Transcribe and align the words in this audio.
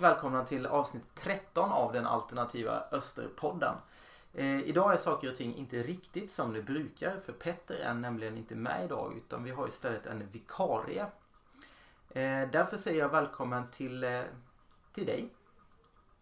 Och 0.00 0.04
välkomna 0.04 0.44
till 0.44 0.66
avsnitt 0.66 1.02
13 1.14 1.72
av 1.72 1.92
den 1.92 2.06
alternativa 2.06 2.84
Österpodden. 2.90 3.74
Eh, 4.34 4.60
idag 4.60 4.92
är 4.92 4.96
saker 4.96 5.30
och 5.30 5.36
ting 5.36 5.54
inte 5.56 5.82
riktigt 5.82 6.32
som 6.32 6.52
det 6.52 6.62
brukar 6.62 7.20
för 7.20 7.32
Petter 7.32 7.74
är 7.74 7.94
nämligen 7.94 8.36
inte 8.36 8.54
med 8.54 8.84
idag 8.84 9.16
utan 9.16 9.44
vi 9.44 9.50
har 9.50 9.68
istället 9.68 10.06
en 10.06 10.28
vikarie. 10.30 11.02
Eh, 12.08 12.50
därför 12.50 12.76
säger 12.76 12.98
jag 12.98 13.08
välkommen 13.08 13.70
till, 13.70 14.04
eh, 14.04 14.22
till 14.92 15.06
dig, 15.06 15.34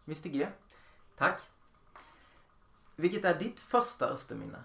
Mr 0.07 0.29
G. 0.29 0.49
Tack. 1.17 1.41
Vilket 2.97 3.25
är 3.25 3.39
ditt 3.39 3.61
första 3.61 4.07
Österminne? 4.07 4.65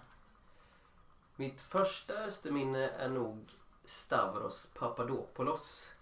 Mitt 1.36 1.60
första 1.60 2.14
Österminne 2.14 2.88
är 2.88 3.08
nog 3.08 3.52
Stavros 3.84 4.72
Papadopoulos. 4.74 5.94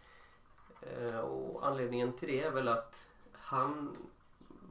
Eh, 0.82 1.18
och 1.18 1.66
anledningen 1.66 2.12
till 2.12 2.28
det 2.28 2.42
är 2.42 2.50
väl 2.50 2.68
att 2.68 3.11
han 3.52 3.96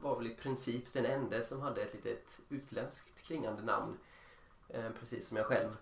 var 0.00 0.16
väl 0.16 0.26
i 0.26 0.34
princip 0.34 0.92
den 0.92 1.06
enda 1.06 1.42
som 1.42 1.60
hade 1.60 1.82
ett 1.82 1.94
litet 1.94 2.40
utländskt 2.48 3.22
klingande 3.22 3.62
namn. 3.62 3.98
Eh, 4.68 4.90
precis 5.00 5.28
som 5.28 5.36
jag 5.36 5.46
själv. 5.46 5.76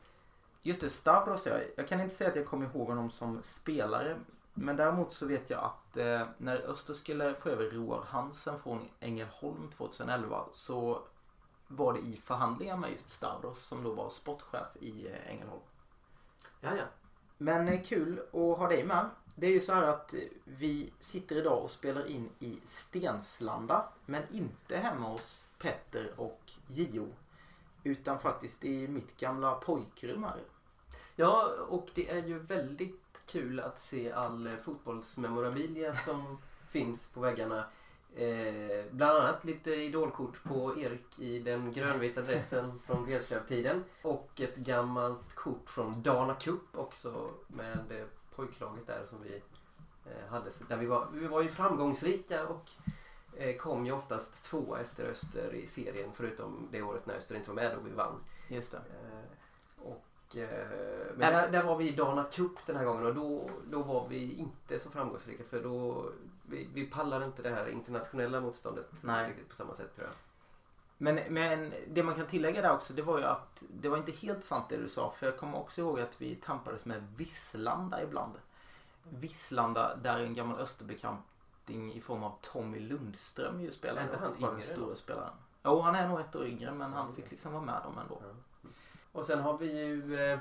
Just 0.63 0.81
det, 0.81 0.91
Stavros 0.91 1.47
ja. 1.47 1.61
Jag 1.77 1.89
kan 1.89 2.01
inte 2.01 2.15
säga 2.15 2.31
att 2.31 2.37
jag 2.37 2.47
kommer 2.47 2.67
ihåg 2.67 2.89
honom 2.89 3.11
som 3.11 3.43
spelare. 3.43 4.21
Men 4.55 4.77
däremot 4.77 5.13
så 5.13 5.27
vet 5.27 5.51
jag 5.51 5.65
att 5.65 5.97
eh, 5.97 6.27
när 6.39 6.57
Öster 6.57 6.95
skulle 6.95 7.35
få 7.35 7.49
över 7.49 7.71
Roar 7.71 8.05
Hansen 8.09 8.59
från 8.59 8.89
Ängelholm 9.01 9.71
2011 9.77 10.45
så 10.53 11.03
var 11.69 11.93
det 11.93 12.01
i 12.01 12.17
förhandlingar 12.17 12.77
med 12.77 12.91
just 12.91 13.11
Stavros 13.11 13.63
som 13.63 13.83
då 13.83 13.93
var 13.93 14.11
sportchef 14.11 14.77
i 14.81 15.07
eh, 15.07 15.31
Ängelholm. 15.31 15.63
Ja, 16.61 16.77
ja. 16.77 16.85
Men 17.39 17.69
eh, 17.69 17.83
kul 17.83 18.19
att 18.19 18.59
ha 18.59 18.69
dig 18.69 18.85
med. 18.85 19.11
Det 19.41 19.47
är 19.47 19.51
ju 19.51 19.61
så 19.61 19.73
här 19.73 19.83
att 19.83 20.15
vi 20.45 20.93
sitter 21.01 21.37
idag 21.37 21.65
och 21.65 21.71
spelar 21.71 22.07
in 22.07 22.29
i 22.39 22.59
Stenslanda. 22.65 23.89
Men 24.07 24.23
inte 24.31 24.77
hemma 24.77 25.09
hos 25.09 25.43
Petter 25.59 26.13
och 26.17 26.41
Gio. 26.67 27.09
Utan 27.85 28.19
faktiskt 28.19 28.65
i 28.65 28.89
mitt 28.89 29.17
gamla 29.17 29.55
pojkrum 29.55 30.25
här. 30.25 30.41
Ja, 31.17 31.51
och 31.69 31.89
det 31.95 32.11
är 32.11 32.27
ju 32.27 32.39
väldigt 32.39 33.23
kul 33.27 33.61
att 33.61 33.81
se 33.81 34.13
all 34.13 34.57
fotbollsmemorabilia 34.65 35.95
som 35.95 36.39
finns 36.71 37.09
på 37.09 37.21
väggarna. 37.21 37.65
Eh, 38.17 38.85
bland 38.91 39.19
annat 39.19 39.45
lite 39.45 39.71
idolkort 39.71 40.43
på 40.43 40.79
Erik 40.79 41.19
i 41.19 41.39
den 41.39 41.73
grönvita 41.73 42.23
dressen 42.23 42.81
från 42.87 43.07
Vedslövtiden 43.07 43.85
Och 44.03 44.41
ett 44.41 44.57
gammalt 44.57 45.35
kort 45.35 45.71
från 45.71 46.03
Dana 46.03 46.35
Cup 46.35 46.63
också 46.73 47.31
med 47.49 47.93
eh, 47.93 48.07
pojklaget 48.41 48.87
där 48.87 49.07
som 49.07 49.23
vi 49.23 49.43
eh, 50.07 50.29
hade. 50.31 50.51
Där 50.69 50.77
vi, 50.77 50.87
var, 50.87 51.09
vi 51.13 51.27
var 51.27 51.43
ju 51.43 51.49
framgångsrika 51.49 52.47
och 52.47 52.71
eh, 53.37 53.57
kom 53.57 53.87
ju 53.87 53.93
oftast 53.93 54.45
två 54.45 54.77
efter 54.77 55.05
Öster 55.05 55.55
i 55.55 55.67
serien 55.67 56.11
förutom 56.15 56.69
det 56.73 56.83
året 56.83 57.07
när 57.07 57.15
Öster 57.15 57.35
inte 57.35 57.51
var 57.51 57.55
med 57.55 57.77
och 57.77 57.87
vi 57.87 57.91
vann. 57.91 58.25
Just 58.49 58.73
det. 58.73 58.79
Eh, 58.79 59.87
och, 59.87 60.07
men 61.15 61.33
där, 61.33 61.51
där 61.51 61.65
var 61.65 61.77
vi 61.77 61.89
i 61.89 61.97
Dana 61.97 62.25
Cup 62.25 62.67
den 62.67 62.77
här 62.77 62.85
gången 62.85 63.07
och 63.07 63.15
då, 63.15 63.51
då 63.71 63.83
var 63.83 64.09
vi 64.09 64.33
inte 64.33 64.79
så 64.79 64.91
framgångsrika 64.91 65.45
för 65.45 65.63
då 65.63 66.11
vi, 66.47 66.69
vi 66.75 66.87
pallar 66.87 67.25
inte 67.25 67.43
det 67.43 67.51
här 67.51 67.69
internationella 67.69 68.41
motståndet 68.41 68.87
Nej. 69.01 69.29
riktigt 69.29 69.49
på 69.49 69.55
samma 69.55 69.75
sätt 69.75 69.97
tror 69.97 70.07
jag. 70.07 70.15
Men, 71.03 71.21
men 71.29 71.73
det 71.89 72.03
man 72.03 72.15
kan 72.15 72.27
tillägga 72.27 72.63
där 72.63 72.73
också 72.73 72.93
det 72.93 73.03
var 73.03 73.19
ju 73.19 73.25
att 73.25 73.63
det 73.69 73.89
var 73.89 73.97
inte 73.97 74.13
helt 74.13 74.45
sant 74.45 74.65
det 74.69 74.77
du 74.77 74.89
sa. 74.89 75.11
För 75.11 75.27
jag 75.27 75.39
kommer 75.39 75.59
också 75.59 75.81
ihåg 75.81 76.01
att 76.01 76.21
vi 76.21 76.35
tampades 76.35 76.85
med 76.85 77.03
Visslanda 77.17 78.03
ibland. 78.03 78.33
Visslanda 79.03 79.97
där 79.97 80.19
en 80.19 80.35
gammal 80.35 80.59
Österbekanting 80.59 81.93
i 81.93 82.01
form 82.01 82.25
av 82.25 82.39
Tommy 82.43 82.79
Lundström 82.79 83.61
ju 83.61 83.71
spelade. 83.71 84.01
Är 84.01 84.05
inte 84.05 84.19
han 84.19 84.33
den 84.33 84.43
yngre 84.43 84.63
än 84.63 84.77
stora 84.77 84.95
spelaren. 84.95 85.33
Jo, 85.65 85.81
han 85.81 85.95
är 85.95 86.09
nog 86.09 86.21
ett 86.21 86.37
år 86.37 86.47
yngre 86.47 86.73
men 86.73 86.93
han 86.93 87.15
fick 87.15 87.31
liksom 87.31 87.53
vara 87.53 87.65
med 87.65 87.83
dem 87.85 87.99
ändå. 87.99 88.23
Ja. 88.23 88.69
Och 89.13 89.25
sen 89.25 89.41
har 89.41 89.59
vi 89.59 89.73
ju 89.79 90.21
eh, 90.21 90.39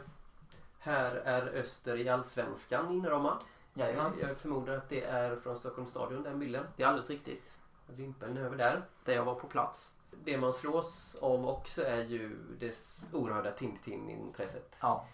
Här 0.79 1.15
är 1.15 1.47
Öster 1.47 1.95
i 1.95 2.09
Allsvenskan 2.09 2.91
inramad. 2.91 3.37
Jajamän. 3.73 4.13
Jag 4.21 4.37
förmodar 4.37 4.73
att 4.73 4.89
det 4.89 5.03
är 5.03 5.35
från 5.35 5.59
Stockholms 5.59 5.89
stadion 5.89 6.23
den 6.23 6.39
bilden. 6.39 6.65
Det 6.75 6.83
är 6.83 6.87
alldeles 6.87 7.09
riktigt. 7.09 7.59
Vimpeln 7.87 8.37
över 8.37 8.57
där. 8.57 8.85
Där 9.05 9.13
jag 9.13 9.25
var 9.25 9.35
på 9.35 9.47
plats. 9.47 9.93
Det 10.23 10.37
man 10.37 10.53
slås 10.53 11.17
av 11.21 11.47
också 11.47 11.83
är 11.83 12.03
ju 12.03 12.37
det 12.59 12.75
oerhörda 13.13 13.51
Tintin-intresset. 13.51 14.75
Ja. 14.81 15.05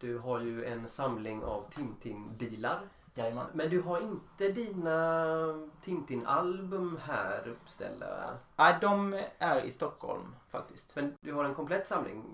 Du 0.00 0.18
har 0.18 0.40
ju 0.40 0.64
en 0.64 0.88
samling 0.88 1.42
av 1.44 1.64
Tintin-bilar. 1.74 2.80
Jajamän. 3.14 3.46
Men 3.52 3.70
du 3.70 3.80
har 3.80 4.00
inte 4.00 4.48
dina 4.48 5.68
Tintin-album 5.82 6.98
här 7.06 7.48
uppställda. 7.48 8.36
Nej, 8.56 8.78
de 8.80 9.22
är 9.38 9.60
i 9.64 9.70
Stockholm 9.70 10.34
faktiskt. 10.50 10.96
Men 10.96 11.16
du 11.20 11.32
har 11.32 11.44
en 11.44 11.54
komplett 11.54 11.88
samling. 11.88 12.24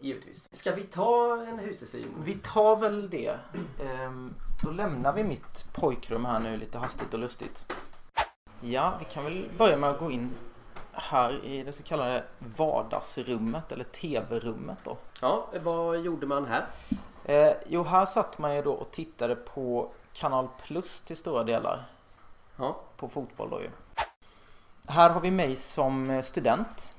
Givetvis. 0.00 0.48
Ska 0.52 0.74
vi 0.74 0.82
ta 0.82 1.42
en 1.46 1.58
husesyn? 1.58 2.14
Vi 2.24 2.34
tar 2.34 2.76
väl 2.76 3.10
det. 3.10 3.38
Ehm, 3.80 4.34
då 4.62 4.70
lämnar 4.70 5.12
vi 5.12 5.24
mitt 5.24 5.72
pojkrum 5.74 6.24
här 6.24 6.40
nu 6.40 6.56
lite 6.56 6.78
hastigt 6.78 7.14
och 7.14 7.20
lustigt. 7.20 7.74
Ja, 8.60 8.96
vi 8.98 9.04
kan 9.04 9.24
väl 9.24 9.50
börja 9.58 9.76
med 9.76 9.90
att 9.90 9.98
gå 9.98 10.10
in 10.10 10.30
här 10.98 11.44
i 11.44 11.62
det 11.62 11.72
så 11.72 11.82
kallade 11.82 12.24
vardagsrummet 12.38 13.72
eller 13.72 13.84
tv-rummet 13.84 14.78
då. 14.84 14.96
Ja, 15.20 15.48
vad 15.62 15.98
gjorde 16.00 16.26
man 16.26 16.46
här? 16.46 16.66
Eh, 17.24 17.52
jo, 17.66 17.82
här 17.82 18.06
satt 18.06 18.38
man 18.38 18.56
ju 18.56 18.62
då 18.62 18.72
och 18.72 18.90
tittade 18.90 19.36
på 19.36 19.90
Kanal 20.12 20.48
Plus 20.62 21.00
till 21.00 21.16
stora 21.16 21.44
delar. 21.44 21.88
Ja. 22.56 22.80
På 22.96 23.08
fotboll 23.08 23.50
då 23.50 23.62
ju. 23.62 23.70
Här 24.86 25.10
har 25.10 25.20
vi 25.20 25.30
mig 25.30 25.56
som 25.56 26.10
eh, 26.10 26.22
student. 26.22 26.96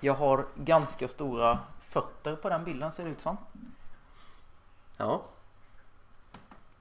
Jag 0.00 0.14
har 0.14 0.46
ganska 0.54 1.08
stora 1.08 1.58
fötter 1.80 2.36
på 2.36 2.48
den 2.48 2.64
bilden 2.64 2.92
ser 2.92 3.04
det 3.04 3.10
ut 3.10 3.20
som. 3.20 3.36
Ja. 4.96 5.22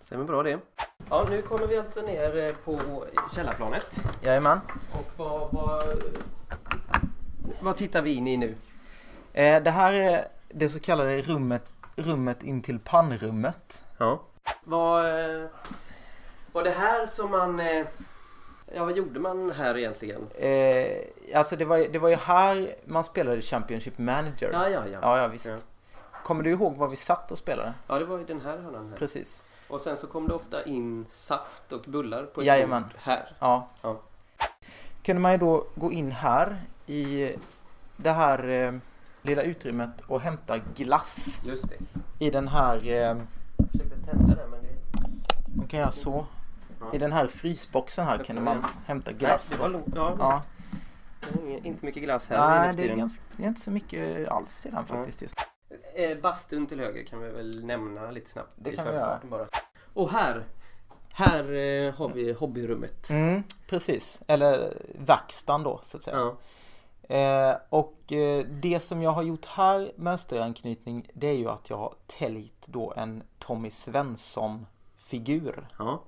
Stämmer 0.05 0.23
bra 0.23 0.43
det. 0.43 0.59
Ja, 1.11 1.25
nu 1.29 1.41
kommer 1.41 1.67
vi 1.67 1.77
alltså 1.77 2.01
ner 2.01 2.37
eh, 2.47 2.53
på 2.65 3.03
källarplanet. 3.35 3.99
Jajamän. 4.21 4.59
Och 4.93 5.07
vad, 5.17 5.49
vad, 5.51 5.83
vad 7.61 7.77
tittar 7.77 8.01
vi 8.01 8.13
in 8.13 8.27
i 8.27 8.37
nu? 8.37 8.55
Eh, 9.33 9.63
det 9.63 9.71
här 9.71 9.93
är 9.93 10.27
det 10.49 10.69
så 10.69 10.79
kallade 10.79 11.21
rummet, 11.21 11.69
rummet 11.95 12.43
in 12.43 12.61
till 12.61 12.79
pannrummet. 12.79 13.83
Ja. 13.97 14.21
Vad, 14.63 15.05
eh, 15.05 15.45
var 16.51 16.63
det 16.63 16.71
här 16.71 17.05
som 17.05 17.31
man... 17.31 17.59
eh, 17.59 17.85
Ja, 18.75 18.85
vad 18.85 18.97
gjorde 18.97 19.19
man 19.19 19.51
här 19.51 19.77
egentligen? 19.77 20.27
Eh, 20.31 20.97
alltså 21.37 21.55
det 21.55 21.65
var, 21.65 21.77
det 21.77 21.99
var 21.99 22.09
ju 22.09 22.15
här 22.15 22.75
man 22.85 23.03
spelade 23.03 23.41
Championship 23.41 23.97
Manager. 23.97 24.49
Ja, 24.53 24.69
ja, 24.69 24.83
ja. 24.87 24.99
ja, 25.01 25.17
ja 25.21 25.27
visst. 25.27 25.45
Ja. 25.45 25.55
Kommer 26.23 26.43
du 26.43 26.49
ihåg 26.51 26.75
var 26.77 26.87
vi 26.87 26.95
satt 26.95 27.31
och 27.31 27.37
spelade? 27.37 27.73
Ja, 27.87 27.99
det 27.99 28.05
var 28.05 28.17
ju 28.17 28.23
den 28.23 28.41
här 28.41 28.57
hörnan 28.57 28.89
här. 28.89 28.97
Precis. 28.97 29.43
Och 29.71 29.81
sen 29.81 29.97
så 29.97 30.07
kom 30.07 30.27
det 30.27 30.33
ofta 30.33 30.63
in 30.63 31.05
saft 31.09 31.71
och 31.71 31.81
bullar 31.87 32.23
på 32.25 32.41
ett 32.41 32.47
Jajamän. 32.47 32.81
bord 32.83 32.91
här. 32.97 33.35
Ja. 33.39 33.67
Ja. 33.81 34.01
Kunde 35.03 35.21
man 35.21 35.31
ju 35.31 35.37
då 35.37 35.65
gå 35.75 35.91
in 35.91 36.11
här 36.11 36.57
i 36.87 37.31
det 37.97 38.11
här 38.11 38.49
eh, 38.49 38.73
lilla 39.21 39.41
utrymmet 39.41 40.01
och 40.07 40.21
hämta 40.21 40.57
glass 40.57 41.41
Just 41.45 41.69
det. 41.69 41.75
i 42.25 42.29
den 42.29 42.47
här, 42.47 42.87
eh, 42.87 42.91
Jag 42.93 43.17
försökte 43.71 44.11
tända 44.11 44.35
den 44.35 44.49
men 44.49 44.59
det... 44.61 45.57
man 45.57 45.67
kan 45.67 45.79
göra 45.79 45.91
så. 45.91 46.25
Ja. 46.79 46.93
I 46.93 46.97
den 46.97 47.11
här 47.11 47.27
frysboxen 47.27 48.05
här 48.05 48.23
kunde 48.23 48.41
man 48.41 48.65
hämta 48.85 49.11
glass. 49.11 49.47
Nej, 49.49 49.57
det 49.57 49.63
var 49.63 49.69
lo- 49.69 49.83
ja, 49.95 50.15
Ja. 50.19 50.41
ingen- 51.43 51.65
inte 51.65 51.85
mycket 51.85 52.03
glass 52.03 52.29
här. 52.29 52.49
Nej, 52.49 52.75
det 52.75 52.89
är, 52.91 52.95
ganska, 52.95 53.23
det 53.37 53.43
är 53.43 53.47
inte 53.47 53.61
så 53.61 53.71
mycket 53.71 54.29
alls 54.29 54.65
i 54.65 54.69
den 54.69 54.85
faktiskt 54.85 55.21
just. 55.21 55.35
Eh, 55.95 56.17
bastun 56.21 56.67
till 56.67 56.79
höger 56.79 57.03
kan 57.05 57.19
vi 57.21 57.29
väl 57.29 57.65
nämna 57.65 58.11
lite 58.11 58.31
snabbt. 58.31 58.49
Det 58.55 58.69
i 58.71 58.75
kan 58.75 58.85
vi 58.85 58.91
förbifarten 58.91 59.29
Bara. 59.29 59.47
Och 59.93 60.09
här, 60.11 60.43
här 61.13 61.53
eh, 61.53 61.93
har 61.93 62.09
vi 62.09 62.33
hobbyrummet. 62.33 63.09
Mm, 63.09 63.43
precis. 63.67 64.21
Eller 64.27 64.77
verkstaden 64.99 65.63
då 65.63 65.81
så 65.83 65.97
att 65.97 66.03
säga. 66.03 66.17
Ja. 66.17 66.35
Eh, 67.15 67.57
och 67.69 68.11
eh, 68.11 68.45
det 68.49 68.79
som 68.79 69.01
jag 69.01 69.11
har 69.11 69.23
gjort 69.23 69.45
här 69.45 69.91
med 69.95 70.13
österanknytning 70.13 71.07
det 71.13 71.27
är 71.27 71.37
ju 71.37 71.49
att 71.49 71.69
jag 71.69 71.77
har 71.77 71.93
täljt 72.07 72.65
då 72.65 72.93
en 72.97 73.23
Tommy 73.39 73.71
Svensson 73.71 74.65
figur. 74.97 75.67
ja. 75.79 76.01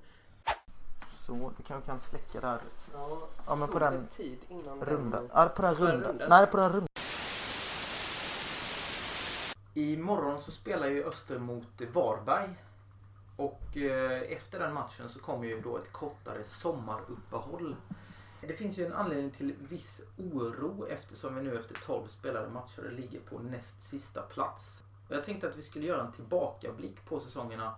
Så 1.06 1.52
vi 1.58 1.62
kanske 1.66 1.86
kan 1.90 2.00
släcka 2.00 2.40
där. 2.40 2.58
Ja, 2.92 3.18
Ja 3.46 3.54
men 3.54 3.68
på 3.68 3.78
den 3.78 3.92
det 3.92 4.22
tid 4.22 4.38
innan 4.48 4.80
runda. 4.80 5.16
den- 5.20 5.30
Ja 5.34 5.48
på 5.56 5.62
den 5.62 5.76
På 5.76 5.82
den 5.84 5.92
runda. 5.92 6.08
runda? 6.08 6.28
Nej 6.28 6.46
på 6.46 6.56
den 6.56 6.72
runda. 6.72 6.86
Imorgon 9.74 10.40
så 10.40 10.50
spelar 10.52 10.86
ju 10.86 11.04
Öster 11.04 11.38
mot 11.38 11.66
Varberg. 11.92 12.48
Och 13.36 13.76
eh, 13.76 14.22
efter 14.32 14.58
den 14.58 14.74
matchen 14.74 15.08
så 15.08 15.20
kommer 15.20 15.46
ju 15.46 15.60
då 15.60 15.78
ett 15.78 15.92
kortare 15.92 16.44
sommaruppehåll. 16.44 17.76
Det 18.40 18.54
finns 18.54 18.78
ju 18.78 18.86
en 18.86 18.92
anledning 18.92 19.30
till 19.30 19.54
viss 19.58 20.00
oro 20.16 20.86
eftersom 20.86 21.34
vi 21.34 21.42
nu 21.42 21.58
efter 21.58 21.74
12 21.86 22.06
spelade 22.08 22.48
matcher 22.48 22.94
ligger 22.96 23.20
på 23.20 23.38
näst 23.38 23.82
sista 23.82 24.22
plats. 24.22 24.82
Och 25.08 25.16
jag 25.16 25.24
tänkte 25.24 25.48
att 25.48 25.56
vi 25.56 25.62
skulle 25.62 25.86
göra 25.86 26.06
en 26.06 26.12
tillbakablick 26.12 27.04
på 27.04 27.20
säsongerna 27.20 27.74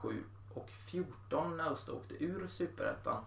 07 0.00 0.24
och 0.54 0.70
14 0.70 1.56
när 1.56 1.70
Öster 1.70 1.94
åkte 1.94 2.24
ur 2.24 2.46
Superettan. 2.46 3.24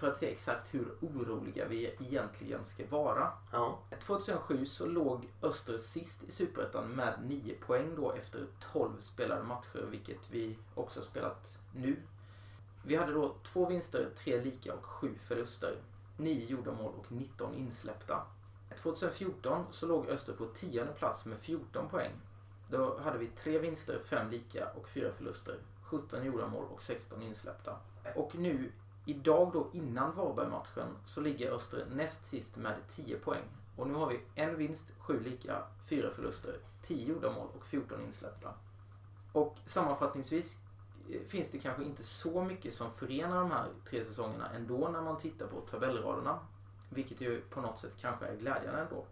För 0.00 0.08
att 0.08 0.18
se 0.18 0.32
exakt 0.32 0.74
hur 0.74 0.88
oroliga 1.00 1.68
vi 1.68 1.94
egentligen 1.98 2.64
ska 2.64 2.86
vara. 2.86 3.32
Ja. 3.52 3.78
2007 4.02 4.66
så 4.66 4.86
låg 4.86 5.28
Öster 5.42 5.78
sist 5.78 6.24
i 6.24 6.32
Superettan 6.32 6.88
med 6.88 7.14
9 7.24 7.54
poäng 7.54 7.94
då 7.96 8.12
efter 8.12 8.46
12 8.72 9.00
spelade 9.00 9.42
matcher, 9.42 9.86
vilket 9.90 10.30
vi 10.30 10.58
också 10.74 11.02
spelat 11.02 11.58
nu. 11.74 11.96
Vi 12.82 12.96
hade 12.96 13.12
då 13.12 13.34
två 13.42 13.66
vinster, 13.66 14.08
tre 14.16 14.40
lika 14.40 14.74
och 14.74 14.84
sju 14.84 15.14
förluster. 15.18 15.76
9 16.16 16.46
gjorda 16.46 16.72
mål 16.72 16.92
och 16.98 17.12
19 17.12 17.54
insläppta. 17.54 18.22
2014 18.76 19.64
så 19.70 19.86
låg 19.86 20.06
Öster 20.06 20.32
på 20.32 20.46
tionde 20.46 20.92
plats 20.92 21.26
med 21.26 21.38
14 21.38 21.88
poäng. 21.88 22.12
Då 22.70 22.98
hade 22.98 23.18
vi 23.18 23.26
tre 23.26 23.58
vinster, 23.58 23.98
fem 23.98 24.30
lika 24.30 24.68
och 24.76 24.88
fyra 24.88 25.12
förluster. 25.12 25.58
17 25.82 26.24
gjorda 26.24 26.46
mål 26.46 26.64
och 26.64 26.82
16 26.82 27.22
insläppta. 27.22 27.76
Och 28.14 28.34
nu 28.34 28.72
idag 29.04 29.50
då 29.52 29.70
innan 29.72 30.16
Varberg-matchen 30.16 30.88
så 31.04 31.20
ligger 31.20 31.52
Öster 31.52 31.86
näst 31.90 32.26
sist 32.26 32.56
med 32.56 32.74
10 32.88 33.18
poäng. 33.18 33.44
Och 33.76 33.88
nu 33.88 33.94
har 33.94 34.06
vi 34.06 34.20
en 34.34 34.56
vinst, 34.56 34.86
sju 34.98 35.20
lika, 35.20 35.62
fyra 35.88 36.10
förluster, 36.10 36.56
10 36.82 37.08
gjorda 37.08 37.30
mål 37.30 37.48
och 37.58 37.66
14 37.66 38.00
insläppta. 38.00 38.54
Och 39.32 39.56
sammanfattningsvis 39.66 40.58
eh, 41.10 41.20
finns 41.20 41.50
det 41.50 41.58
kanske 41.58 41.84
inte 41.84 42.02
så 42.02 42.44
mycket 42.44 42.74
som 42.74 42.92
förenar 42.92 43.40
de 43.40 43.50
här 43.50 43.68
tre 43.90 44.04
säsongerna 44.04 44.50
ändå 44.50 44.88
när 44.88 45.02
man 45.02 45.18
tittar 45.18 45.46
på 45.46 45.60
tabellraderna. 45.60 46.38
Vilket 46.88 47.20
ju 47.20 47.40
på 47.40 47.60
något 47.60 47.78
sätt 47.78 47.92
kanske 48.00 48.26
är 48.26 48.36
glädjande 48.36 48.80
ändå. 48.80 49.04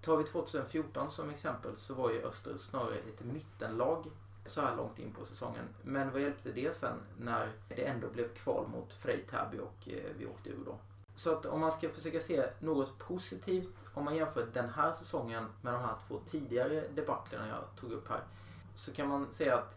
Tar 0.00 0.16
vi 0.16 0.24
2014 0.24 1.10
som 1.10 1.30
exempel 1.30 1.76
så 1.76 1.94
var 1.94 2.10
ju 2.10 2.22
Öster 2.22 2.56
snarare 2.56 2.96
ett 2.96 3.24
mittenlag 3.24 4.06
så 4.48 4.60
här 4.60 4.76
långt 4.76 4.98
in 4.98 5.12
på 5.12 5.24
säsongen. 5.24 5.64
Men 5.82 6.12
vad 6.12 6.22
hjälpte 6.22 6.52
det 6.52 6.76
sen 6.76 6.98
när 7.18 7.52
det 7.68 7.86
ändå 7.86 8.08
blev 8.08 8.34
kval 8.34 8.68
mot 8.68 8.92
Frej 8.92 9.26
Täby 9.30 9.58
och 9.58 9.88
eh, 9.88 10.12
vi 10.18 10.26
åkte 10.26 10.50
ur 10.50 10.64
då? 10.64 10.78
Så 11.16 11.32
att 11.32 11.46
om 11.46 11.60
man 11.60 11.72
ska 11.72 11.88
försöka 11.88 12.20
se 12.20 12.46
något 12.60 12.98
positivt 12.98 13.76
om 13.94 14.04
man 14.04 14.16
jämför 14.16 14.46
den 14.52 14.68
här 14.68 14.92
säsongen 14.92 15.46
med 15.62 15.72
de 15.72 15.80
här 15.80 15.94
två 16.08 16.20
tidigare 16.26 16.84
debaclerna 16.94 17.48
jag 17.48 17.80
tog 17.80 17.92
upp 17.92 18.08
här. 18.08 18.20
Så 18.74 18.92
kan 18.92 19.08
man 19.08 19.32
säga 19.32 19.58
att 19.58 19.76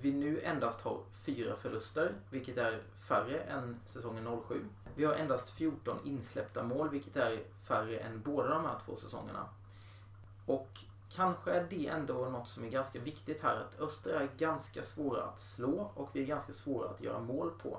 vi 0.00 0.12
nu 0.12 0.40
endast 0.40 0.80
har 0.80 1.00
fyra 1.12 1.56
förluster, 1.56 2.14
vilket 2.30 2.58
är 2.58 2.82
färre 2.98 3.40
än 3.40 3.80
säsongen 3.86 4.42
07. 4.48 4.64
Vi 4.94 5.04
har 5.04 5.14
endast 5.14 5.50
14 5.50 5.98
insläppta 6.04 6.62
mål, 6.62 6.88
vilket 6.88 7.16
är 7.16 7.42
färre 7.66 7.98
än 7.98 8.22
båda 8.22 8.48
de 8.48 8.64
här 8.64 8.78
två 8.84 8.96
säsongerna. 8.96 9.48
Och 10.46 10.68
kanske 11.16 11.52
är 11.52 11.66
det 11.70 11.86
ändå 11.86 12.14
något 12.14 12.48
som 12.48 12.64
är 12.64 12.68
ganska 12.68 13.00
viktigt 13.00 13.42
här. 13.42 13.56
Att 13.56 13.80
Öster 13.80 14.10
är 14.10 14.30
ganska 14.38 14.82
svåra 14.82 15.22
att 15.22 15.40
slå 15.40 15.90
och 15.94 16.10
vi 16.12 16.22
är 16.22 16.26
ganska 16.26 16.52
svåra 16.52 16.88
att 16.90 17.00
göra 17.00 17.20
mål 17.20 17.50
på. 17.62 17.78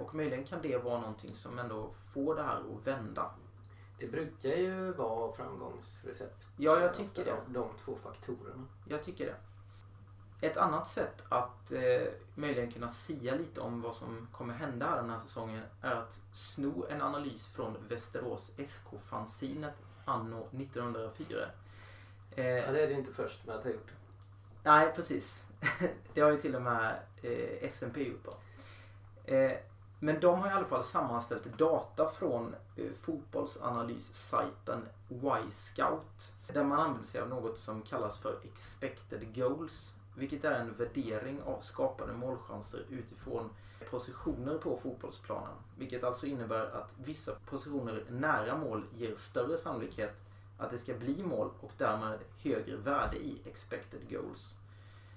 Och 0.00 0.14
möjligen 0.14 0.44
kan 0.44 0.62
det 0.62 0.76
vara 0.76 1.00
någonting 1.00 1.34
som 1.34 1.58
ändå 1.58 1.90
får 2.12 2.34
det 2.34 2.42
här 2.42 2.56
att 2.56 2.86
vända. 2.86 3.30
Det 3.98 4.06
brukar 4.06 4.50
ju 4.50 4.92
vara 4.92 5.32
framgångsrecept. 5.32 6.46
Ja, 6.56 6.80
jag 6.80 6.94
tycker 6.94 7.24
det. 7.24 7.36
De, 7.46 7.68
två 7.84 7.96
faktorerna. 8.02 8.66
Jag 8.88 9.02
tycker 9.02 9.26
det. 9.26 9.36
Ett 10.46 10.56
annat 10.56 10.88
sätt 10.88 11.22
att 11.28 11.72
eh, 11.72 12.12
möjligen 12.34 12.72
kunna 12.72 12.88
sia 12.88 13.34
lite 13.34 13.60
om 13.60 13.82
vad 13.82 13.94
som 13.94 14.28
kommer 14.32 14.54
hända 14.54 14.86
här 14.86 14.96
den 14.96 15.10
här 15.10 15.18
säsongen 15.18 15.62
är 15.82 15.94
att 15.94 16.20
sno 16.32 16.86
en 16.90 17.02
analys 17.02 17.48
från 17.48 17.76
Västerås 17.88 18.52
SK-fanzinet 18.66 19.74
anno 20.04 20.48
1904. 20.52 21.36
Eh, 22.36 22.46
ja, 22.46 22.72
det 22.72 22.82
är 22.82 22.88
det 22.88 22.94
inte 22.94 23.12
först 23.12 23.46
med 23.46 23.56
att 23.56 23.64
ha 23.64 23.70
gjort. 23.70 23.92
Nej, 24.62 24.92
precis. 24.96 25.44
det 26.14 26.20
har 26.20 26.30
ju 26.30 26.40
till 26.40 26.56
och 26.56 26.62
med 26.62 26.98
eh, 27.22 27.68
SMP 27.68 28.00
gjort 28.02 28.24
då. 28.24 28.34
Eh, 29.34 29.58
men 30.02 30.20
de 30.20 30.40
har 30.40 30.48
i 30.48 30.52
alla 30.52 30.66
fall 30.66 30.84
sammanställt 30.84 31.58
data 31.58 32.08
från 32.08 32.54
eh, 32.76 32.90
fotbollsanalyssajten 32.92 34.88
Y-scout. 35.08 36.34
Där 36.52 36.64
man 36.64 36.80
använder 36.80 37.08
sig 37.08 37.20
av 37.20 37.28
något 37.28 37.58
som 37.58 37.82
kallas 37.82 38.18
för 38.18 38.38
expected 38.44 39.34
goals. 39.34 39.94
Vilket 40.16 40.44
är 40.44 40.52
en 40.52 40.74
värdering 40.74 41.42
av 41.42 41.60
skapade 41.60 42.12
målchanser 42.12 42.80
utifrån 42.88 43.50
positioner 43.90 44.58
på 44.58 44.76
fotbollsplanen. 44.76 45.54
Vilket 45.78 46.04
alltså 46.04 46.26
innebär 46.26 46.66
att 46.66 46.90
vissa 47.04 47.32
positioner 47.46 48.04
nära 48.08 48.56
mål 48.56 48.84
ger 48.94 49.14
större 49.14 49.58
sannolikhet 49.58 50.16
att 50.60 50.70
det 50.70 50.78
ska 50.78 50.94
bli 50.94 51.22
mål 51.22 51.50
och 51.60 51.72
därmed 51.78 52.18
högre 52.42 52.76
värde 52.76 53.16
i 53.16 53.40
expected 53.44 54.00
goals. 54.10 54.54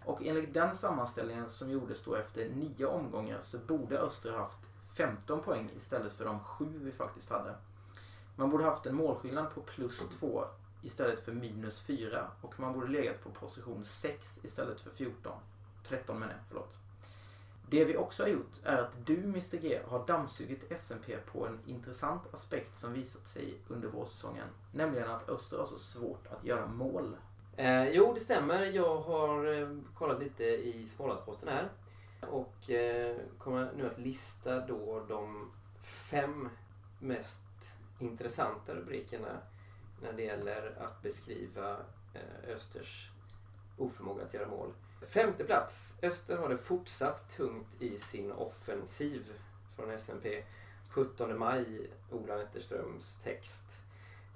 Och 0.06 0.22
enligt 0.24 0.54
den 0.54 0.76
sammanställningen 0.76 1.50
som 1.50 1.72
gjordes 1.72 2.04
då 2.04 2.16
efter 2.16 2.50
nio 2.50 2.86
omgångar 2.86 3.40
så 3.42 3.58
borde 3.58 4.00
Öster 4.00 4.32
haft 4.32 4.60
15 4.98 5.42
poäng 5.42 5.70
istället 5.76 6.14
för 6.14 6.26
de 6.26 6.40
sju 6.40 6.80
vi 6.84 6.92
faktiskt 6.92 7.30
hade. 7.30 7.56
Man 8.36 8.50
borde 8.50 8.64
haft 8.64 8.86
en 8.86 8.96
målskillnad 8.96 9.54
på 9.54 9.62
plus 9.62 10.02
2 10.20 10.46
istället 10.82 11.20
för 11.20 11.32
minus 11.32 11.82
4 11.82 12.28
och 12.42 12.60
man 12.60 12.74
borde 12.74 12.88
legat 12.88 13.24
på 13.24 13.30
position 13.30 13.86
6 13.86 14.40
istället 14.44 14.82
för 14.82 14.90
14. 14.90 15.32
13 15.88 16.20
menar 16.20 16.34
jag, 16.34 16.42
förlåt. 16.48 16.83
Det 17.74 17.86
vi 17.86 17.98
också 17.98 18.24
har 18.24 18.28
gjort 18.28 18.60
är 18.64 18.78
att 18.78 19.06
du 19.06 19.18
Mr 19.18 19.58
G 19.58 19.80
har 19.88 20.08
dammsugit 20.08 20.72
SMP 20.72 21.18
på 21.18 21.48
en 21.48 21.60
intressant 21.66 22.34
aspekt 22.34 22.78
som 22.78 22.94
visat 22.94 23.28
sig 23.28 23.58
under 23.68 23.88
vårsäsongen. 23.88 24.48
Nämligen 24.72 25.10
att 25.10 25.30
Öster 25.30 25.58
har 25.58 25.66
så 25.66 25.78
svårt 25.78 26.28
att 26.28 26.46
göra 26.46 26.68
mål. 26.68 27.18
Eh, 27.58 27.90
jo, 27.90 28.14
det 28.14 28.20
stämmer. 28.20 28.62
Jag 28.66 28.98
har 28.98 29.62
eh, 29.62 29.78
kollat 29.96 30.20
lite 30.20 30.44
i 30.44 30.86
Smålandsposten 30.86 31.50
här. 31.50 31.70
Och 32.22 32.70
eh, 32.70 33.18
kommer 33.38 33.72
nu 33.78 33.88
att 33.88 33.98
lista 33.98 34.60
då 34.60 35.06
de 35.08 35.52
fem 35.84 36.50
mest 37.00 37.40
intressanta 38.00 38.76
rubrikerna 38.76 39.38
när 40.02 40.14
det 40.14 40.24
gäller 40.24 40.76
att 40.80 41.02
beskriva 41.02 41.72
eh, 42.14 42.56
Östers 42.56 43.12
oförmåga 43.78 44.24
att 44.24 44.34
göra 44.34 44.48
mål. 44.48 44.74
Femte 45.08 45.44
plats. 45.44 45.94
Öster 46.02 46.38
har 46.38 46.50
det 46.50 46.58
fortsatt 46.58 47.36
tungt 47.38 47.82
i 47.82 47.98
sin 47.98 48.32
offensiv 48.32 49.34
från 49.76 49.92
SMP. 49.92 50.44
17 50.90 51.40
maj, 51.40 51.90
Ola 52.12 52.38
Wetterströms 52.38 53.20
text. 53.24 53.66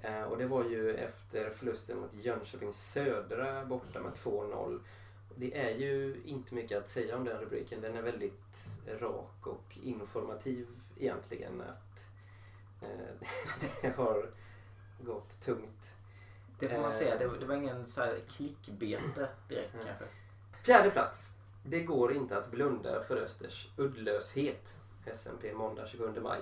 Eh, 0.02 0.22
och 0.22 0.38
det 0.38 0.46
var 0.46 0.64
ju 0.64 0.96
efter 0.96 1.50
förlusten 1.50 2.00
mot 2.00 2.14
Jönköping 2.14 2.74
Södra 2.74 3.66
borta 3.66 4.00
med 4.00 4.12
2-0. 4.14 4.80
Det 5.36 5.58
är 5.58 5.78
ju 5.78 6.22
inte 6.26 6.56
mycket 6.56 6.78
att 6.78 6.90
säga 6.90 7.18
om 7.18 7.26
den 7.26 7.40
rubriken. 7.40 7.82
Den 7.82 7.96
är 7.96 8.02
väldigt 8.02 8.68
rak 9.00 9.48
och 9.48 9.78
informativ 9.84 10.68
egentligen. 10.98 11.62
Att 11.62 12.00
eh, 12.82 13.28
det 13.82 13.90
har 13.90 14.30
gått 15.00 15.42
tungt. 15.42 15.96
Det 16.60 16.70
får 16.70 16.80
man 16.80 16.94
säga. 16.94 17.18
Det, 17.18 17.40
det 17.40 17.46
var 17.46 17.56
ingen 17.56 17.88
så 17.88 18.02
här 18.02 18.20
klickbete 18.28 19.30
direkt 19.50 19.74
mm. 19.74 19.86
kanske. 19.86 20.06
Fjärde 20.64 20.90
plats. 20.90 21.30
Det 21.64 21.84
går 21.84 22.14
inte 22.14 22.38
att 22.38 22.52
blunda 22.52 23.04
för 23.04 23.18
Östers 23.18 23.70
uddlöshet. 23.78 24.78
SMP 25.06 25.54
måndag 25.54 25.88
27 25.88 26.22
maj. 26.22 26.40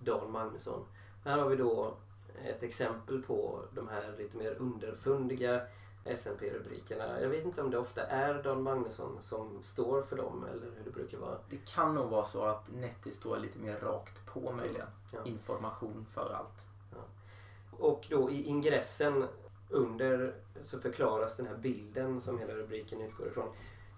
Dan 0.00 0.30
Magnusson. 0.30 0.84
Här 1.24 1.38
har 1.38 1.48
vi 1.48 1.56
då 1.56 1.94
ett 2.44 2.62
exempel 2.62 3.22
på 3.22 3.62
de 3.74 3.88
här 3.88 4.14
lite 4.18 4.36
mer 4.36 4.54
underfundiga 4.58 5.60
SMP-rubrikerna. 6.04 7.20
Jag 7.20 7.28
vet 7.28 7.44
inte 7.44 7.62
om 7.62 7.70
det 7.70 7.78
ofta 7.78 8.06
är 8.06 8.42
Dan 8.42 8.62
Magnusson 8.62 9.18
som 9.20 9.62
står 9.62 10.02
för 10.02 10.16
dem 10.16 10.44
eller 10.52 10.66
hur 10.76 10.84
det 10.84 10.90
brukar 10.90 11.18
vara. 11.18 11.38
Det 11.50 11.56
kan 11.66 11.94
nog 11.94 12.10
vara 12.10 12.24
så 12.24 12.44
att 12.44 12.72
Netti 12.72 13.10
står 13.10 13.38
lite 13.38 13.58
mer 13.58 13.76
rakt 13.76 14.26
på 14.26 14.52
möjligen. 14.52 14.86
Ja. 15.12 15.18
Information 15.24 16.06
för 16.14 16.34
allt. 16.34 16.66
Ja. 16.90 16.98
Och 17.78 18.06
då 18.10 18.30
i 18.30 18.42
ingressen 18.42 19.24
under 19.70 20.34
så 20.62 20.80
förklaras 20.80 21.36
den 21.36 21.46
här 21.46 21.56
bilden 21.56 22.20
som 22.20 22.38
hela 22.38 22.54
rubriken 22.54 23.00
utgår 23.00 23.26
ifrån. 23.26 23.48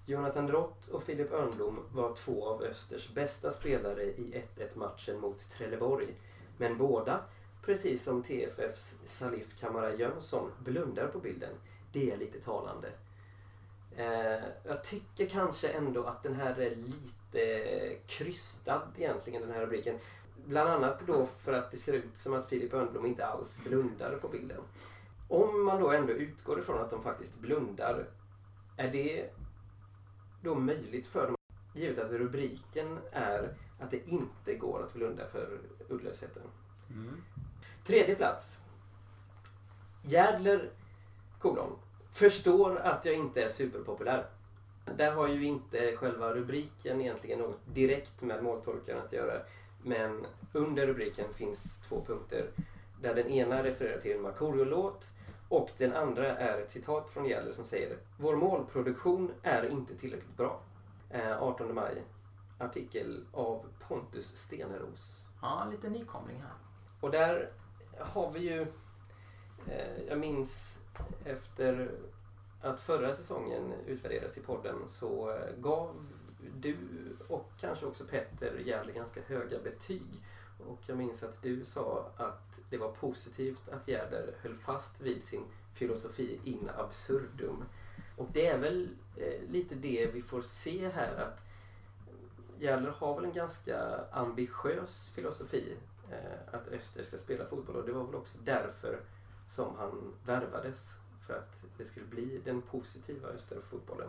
Jonathan 0.07 0.47
Drott 0.47 0.89
och 0.89 1.03
Filip 1.03 1.33
Örnblom 1.33 1.79
var 1.93 2.15
två 2.15 2.49
av 2.49 2.63
Östers 2.63 3.09
bästa 3.09 3.51
spelare 3.51 4.03
i 4.03 4.43
1-1 4.57 4.79
matchen 4.79 5.21
mot 5.21 5.51
Trelleborg. 5.51 6.07
Men 6.59 6.79
båda, 6.79 7.21
precis 7.63 8.03
som 8.03 8.23
TFFs 8.23 8.95
Salif 9.05 9.61
Kamara 9.61 9.95
Jönsson, 9.95 10.51
blundar 10.59 11.07
på 11.07 11.19
bilden. 11.19 11.55
Det 11.93 12.11
är 12.11 12.17
lite 12.17 12.41
talande. 12.41 12.89
Eh, 13.97 14.45
jag 14.65 14.85
tycker 14.85 15.27
kanske 15.27 15.69
ändå 15.69 16.05
att 16.05 16.23
den 16.23 16.35
här 16.35 16.61
är 16.61 16.77
lite 16.77 17.97
krystad 18.07 18.83
egentligen, 18.97 19.43
den 19.43 19.51
här 19.51 19.61
rubriken. 19.61 19.99
Bland 20.45 20.71
annat 20.71 21.01
då 21.07 21.27
för 21.27 21.53
att 21.53 21.71
det 21.71 21.77
ser 21.77 21.93
ut 21.93 22.17
som 22.17 22.35
att 22.35 22.49
Filip 22.49 22.75
Örnblom 22.75 23.07
inte 23.07 23.27
alls 23.27 23.65
blundar 23.65 24.17
på 24.17 24.29
bilden. 24.29 24.61
Om 25.28 25.64
man 25.64 25.80
då 25.80 25.90
ändå 25.90 26.12
utgår 26.12 26.59
ifrån 26.59 26.80
att 26.80 26.90
de 26.90 27.02
faktiskt 27.02 27.38
blundar, 27.38 28.06
är 28.76 28.92
det 28.92 29.30
då 30.42 30.54
möjligt 30.54 31.06
för 31.06 31.26
dem, 31.26 31.37
givet 31.75 31.99
att 31.99 32.11
rubriken 32.11 32.99
är 33.12 33.54
att 33.80 33.90
det 33.90 34.09
inte 34.09 34.54
går 34.54 34.83
att 34.83 34.95
blunda 34.95 35.26
för 35.26 35.59
uddlösheten? 35.88 36.42
Mm. 36.90 37.23
Tredje 37.87 38.14
plats. 38.14 38.59
Järdler, 40.02 40.71
kolon, 41.38 41.78
förstår 42.12 42.76
att 42.76 43.04
jag 43.04 43.14
inte 43.14 43.42
är 43.42 43.49
superpopulär. 43.49 44.26
Där 44.97 45.12
har 45.12 45.28
ju 45.28 45.45
inte 45.45 45.97
själva 45.97 46.35
rubriken 46.35 47.00
egentligen 47.00 47.38
något 47.38 47.61
direkt 47.75 48.23
med 48.23 48.45
måltolkaren 48.45 49.02
att 49.02 49.12
göra. 49.12 49.42
Men 49.83 50.26
under 50.52 50.87
rubriken 50.87 51.33
finns 51.33 51.80
två 51.88 52.04
punkter 52.04 52.50
där 53.00 53.15
den 53.15 53.29
ena 53.29 53.62
refererar 53.62 54.00
till 54.00 54.12
en 54.12 54.23
Markoolio-låt 54.23 55.11
och 55.49 55.71
den 55.79 55.93
andra 55.93 56.37
är 56.37 56.59
ett 56.59 56.71
citat 56.71 57.11
från 57.11 57.26
Gäller 57.26 57.53
som 57.53 57.65
säger 57.65 57.99
Vår 58.17 58.37
målproduktion 58.37 59.33
är 59.43 59.71
inte 59.71 59.97
tillräckligt 59.97 60.37
bra. 60.37 60.61
Eh, 61.11 61.43
18 61.43 61.75
maj. 61.75 62.03
Artikel 62.59 63.25
av 63.33 63.67
Pontus 63.88 64.37
Steneros. 64.37 65.25
Ja, 65.43 65.69
lite 65.71 65.88
nykomling 65.88 66.37
här. 66.37 66.55
Och 67.00 67.11
där 67.11 67.50
har 67.99 68.31
vi 68.31 68.41
ju, 68.41 68.61
eh, 69.67 70.03
jag 70.09 70.19
minns 70.19 70.79
efter 71.25 71.91
att 72.61 72.81
förra 72.81 73.15
säsongen 73.15 73.73
utvärderades 73.87 74.38
i 74.38 74.41
podden 74.41 74.76
så 74.88 75.31
eh, 75.31 75.57
gav 75.59 76.07
du 76.55 76.76
och 77.29 77.50
kanske 77.61 77.87
också 77.87 78.05
Petter 78.05 78.62
Järle 78.67 78.93
ganska 78.93 79.21
höga 79.23 79.59
betyg. 79.59 80.25
Och 80.67 80.79
jag 80.87 80.99
minns 80.99 81.23
att 81.23 81.43
du 81.43 81.65
sa 81.65 82.11
att 82.17 82.46
det 82.71 82.79
var 82.79 82.93
positivt 82.93 83.69
att 83.69 83.89
Gärder 83.89 84.35
höll 84.43 84.55
fast 84.55 85.01
vid 85.01 85.25
sin 85.25 85.45
filosofi 85.75 86.41
in 86.45 86.71
absurdum. 86.79 87.65
Och 88.17 88.29
det 88.33 88.47
är 88.47 88.59
väl 88.59 88.89
eh, 89.17 89.51
lite 89.51 89.75
det 89.75 90.11
vi 90.15 90.23
får 90.23 90.43
se 90.43 90.89
här 90.89 91.15
att 91.17 91.41
Gärder 92.59 92.91
har 92.91 93.15
väl 93.17 93.25
en 93.25 93.33
ganska 93.33 94.05
ambitiös 94.13 95.11
filosofi 95.15 95.77
eh, 96.11 96.55
att 96.55 96.69
Öster 96.69 97.03
ska 97.03 97.19
spela 97.19 97.47
fotboll 97.47 97.77
och 97.77 97.87
det 97.87 97.93
var 97.93 98.05
väl 98.05 98.15
också 98.15 98.39
därför 98.45 99.01
som 99.49 99.77
han 99.77 100.15
värvades 100.25 100.91
för 101.27 101.35
att 101.35 101.65
det 101.79 101.85
skulle 101.85 102.07
bli 102.07 102.41
den 102.45 102.63
positiva 102.63 103.29
Österfotbollen. 103.29 104.09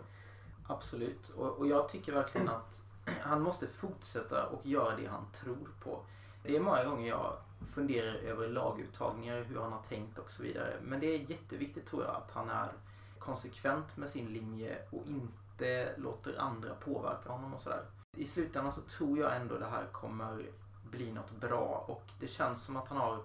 Absolut. 0.67 1.29
Och, 1.29 1.57
och 1.57 1.67
jag 1.67 1.89
tycker 1.89 2.13
verkligen 2.13 2.49
att 2.49 2.81
han 3.21 3.41
måste 3.41 3.67
fortsätta 3.67 4.45
och 4.45 4.65
göra 4.65 4.95
det 4.95 5.07
han 5.07 5.25
tror 5.33 5.69
på. 5.83 5.99
Det 6.43 6.55
är 6.55 6.59
många 6.59 6.85
gånger 6.85 7.09
jag 7.09 7.37
funderar 7.65 8.13
över 8.13 8.47
laguttagningar, 8.47 9.43
hur 9.43 9.59
han 9.59 9.71
har 9.71 9.81
tänkt 9.81 10.17
och 10.19 10.31
så 10.31 10.43
vidare. 10.43 10.73
Men 10.81 10.99
det 10.99 11.15
är 11.15 11.31
jätteviktigt 11.31 11.85
tror 11.85 12.03
jag 12.03 12.15
att 12.15 12.31
han 12.31 12.49
är 12.49 12.71
konsekvent 13.19 13.97
med 13.97 14.09
sin 14.09 14.25
linje 14.25 14.77
och 14.91 15.05
inte 15.05 15.97
låter 15.97 16.39
andra 16.39 16.75
påverka 16.75 17.29
honom 17.29 17.53
och 17.53 17.61
sådär. 17.61 17.85
I 18.17 18.25
slutändan 18.25 18.73
så 18.73 18.81
tror 18.81 19.19
jag 19.19 19.35
ändå 19.35 19.57
det 19.57 19.65
här 19.65 19.85
kommer 19.91 20.45
bli 20.91 21.11
något 21.11 21.31
bra 21.31 21.85
och 21.87 22.03
det 22.19 22.27
känns 22.27 22.63
som 22.63 22.75
att 22.75 22.87
han 22.87 22.97
har 22.97 23.19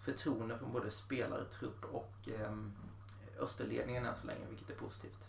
förtroende 0.00 0.58
från 0.58 0.72
både 0.72 0.90
spelare, 0.90 1.44
trupp 1.44 1.84
och 1.92 2.28
eh, 2.28 2.56
Österledningen 3.38 4.06
än 4.06 4.16
så 4.16 4.26
länge, 4.26 4.46
vilket 4.50 4.70
är 4.70 4.74
positivt. 4.74 5.24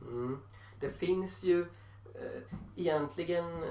Mm. 0.00 0.40
Det 0.80 0.90
finns 0.90 1.42
ju 1.42 1.60
eh, 2.14 2.42
egentligen 2.76 3.64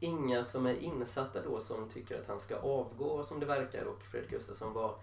inga 0.00 0.44
som 0.44 0.66
är 0.66 0.74
insatta 0.74 1.42
då 1.42 1.60
som 1.60 1.88
tycker 1.88 2.20
att 2.20 2.28
han 2.28 2.40
ska 2.40 2.56
avgå 2.56 3.24
som 3.24 3.40
det 3.40 3.46
verkar 3.46 3.84
och 3.84 4.02
Fredrik 4.02 4.30
Gustafsson 4.30 4.72
var 4.72 4.98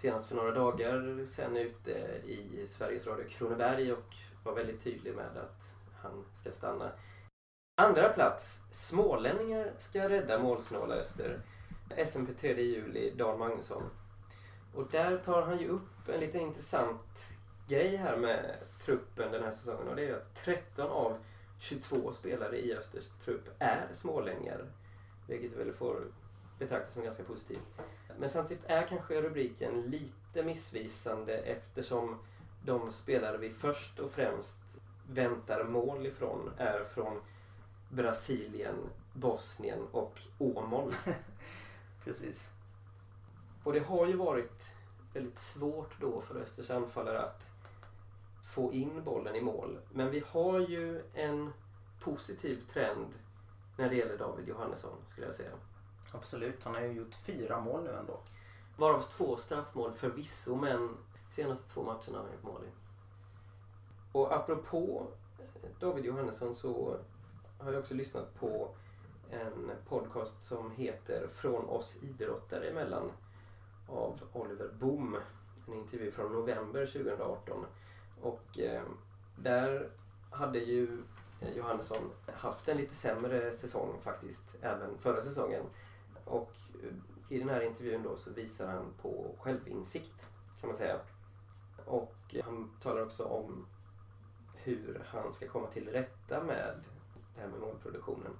senast 0.00 0.28
för 0.28 0.36
några 0.36 0.50
dagar 0.50 1.26
sen 1.26 1.56
ute 1.56 1.90
i 2.24 2.66
Sveriges 2.68 3.06
Radio 3.06 3.28
Kronoberg 3.28 3.92
och 3.92 4.16
var 4.44 4.54
väldigt 4.54 4.84
tydlig 4.84 5.14
med 5.14 5.36
att 5.36 5.74
han 6.02 6.24
ska 6.40 6.52
stanna. 6.52 6.90
Andra 7.76 8.08
plats, 8.08 8.60
smålänningar 8.70 9.72
ska 9.78 10.08
rädda 10.08 10.38
målsnåla 10.38 10.94
Öster. 10.94 11.40
SMP 11.96 12.34
3 12.40 12.62
juli, 12.62 13.12
Dan 13.16 13.38
Magnusson. 13.38 13.82
Och 14.74 14.90
där 14.90 15.18
tar 15.18 15.42
han 15.42 15.58
ju 15.58 15.68
upp 15.68 16.08
en 16.08 16.20
lite 16.20 16.38
intressant 16.38 17.28
grej 17.68 17.96
här 17.96 18.16
med 18.16 18.56
truppen 18.84 19.32
den 19.32 19.44
här 19.44 19.50
säsongen 19.50 19.88
och 19.88 19.96
det 19.96 20.08
är 20.08 20.14
att 20.14 20.34
13 20.34 20.90
av 20.90 21.18
22 21.62 22.12
spelare 22.12 22.58
i 22.58 22.74
Östers 22.74 23.08
trupp 23.24 23.48
är 23.58 23.88
smålänningar. 23.92 24.64
Vilket 25.26 25.52
väl 25.52 25.72
får 25.72 26.04
betraktas 26.58 26.94
som 26.94 27.02
ganska 27.02 27.24
positivt. 27.24 27.62
Men 28.18 28.28
samtidigt 28.28 28.64
är 28.66 28.86
kanske 28.86 29.22
rubriken 29.22 29.82
lite 29.82 30.42
missvisande 30.42 31.38
eftersom 31.38 32.18
de 32.64 32.90
spelare 32.90 33.38
vi 33.38 33.50
först 33.50 33.98
och 33.98 34.10
främst 34.10 34.58
väntar 35.08 35.64
mål 35.64 36.06
ifrån 36.06 36.50
är 36.58 36.84
från 36.84 37.20
Brasilien, 37.90 38.76
Bosnien 39.12 39.86
och 39.92 40.20
Åmål. 40.38 40.94
Precis. 42.04 42.48
Och 43.64 43.72
det 43.72 43.80
har 43.80 44.06
ju 44.06 44.16
varit 44.16 44.70
väldigt 45.14 45.38
svårt 45.38 46.00
då 46.00 46.20
för 46.20 46.36
Östers 46.36 46.70
anfallare 46.70 47.22
att 47.22 47.51
få 48.52 48.72
in 48.72 49.04
bollen 49.04 49.36
i 49.36 49.40
mål. 49.40 49.78
Men 49.92 50.10
vi 50.10 50.22
har 50.26 50.60
ju 50.60 51.02
en 51.14 51.52
positiv 52.00 52.62
trend 52.72 53.14
när 53.76 53.88
det 53.88 53.96
gäller 53.96 54.18
David 54.18 54.48
Johannesson 54.48 54.96
skulle 55.08 55.26
jag 55.26 55.34
säga. 55.34 55.50
Absolut, 56.12 56.64
han 56.64 56.74
har 56.74 56.80
ju 56.80 56.92
gjort 56.92 57.14
fyra 57.14 57.60
mål 57.60 57.84
nu 57.84 57.90
ändå. 57.90 58.20
Varav 58.76 59.00
två 59.00 59.36
straffmål 59.36 59.92
förvisso, 59.92 60.56
men 60.56 60.96
senaste 61.30 61.68
två 61.68 61.82
matcherna 61.82 62.18
har 62.18 62.24
han 62.24 62.32
gjort 62.32 62.42
mål 62.42 62.62
i. 62.64 62.70
Och 64.12 64.32
apropå 64.32 65.06
David 65.80 66.04
Johannesson 66.04 66.54
så 66.54 66.96
har 67.58 67.72
jag 67.72 67.80
också 67.80 67.94
lyssnat 67.94 68.34
på 68.40 68.68
en 69.30 69.70
podcast 69.88 70.42
som 70.42 70.70
heter 70.70 71.26
Från 71.26 71.68
oss 71.68 71.98
idrottare 72.02 72.70
emellan 72.70 73.12
av 73.88 74.20
Oliver 74.32 74.70
Boom. 74.80 75.16
En 75.66 75.74
intervju 75.74 76.10
från 76.10 76.32
november 76.32 76.86
2018. 76.86 77.66
Och 78.22 78.58
eh, 78.58 78.82
där 79.36 79.90
hade 80.30 80.58
ju 80.58 81.02
eh, 81.40 81.56
Johannesson 81.56 82.10
haft 82.26 82.68
en 82.68 82.76
lite 82.76 82.94
sämre 82.94 83.52
säsong 83.52 84.00
faktiskt, 84.02 84.42
även 84.60 84.98
förra 84.98 85.22
säsongen. 85.22 85.62
Och 86.24 86.52
eh, 86.82 86.94
i 87.28 87.38
den 87.38 87.48
här 87.48 87.60
intervjun 87.60 88.02
då 88.02 88.16
så 88.16 88.30
visar 88.30 88.66
han 88.66 88.94
på 89.02 89.34
självinsikt 89.38 90.28
kan 90.60 90.68
man 90.68 90.76
säga. 90.76 90.98
Och 91.84 92.16
eh, 92.32 92.44
han 92.44 92.70
talar 92.82 93.02
också 93.02 93.24
om 93.24 93.66
hur 94.54 95.02
han 95.06 95.32
ska 95.32 95.48
komma 95.48 95.66
till 95.66 95.88
rätta 95.88 96.44
med 96.44 96.74
det 97.34 97.40
här 97.40 97.48
med 97.48 97.60
målproduktionen. 97.60 98.32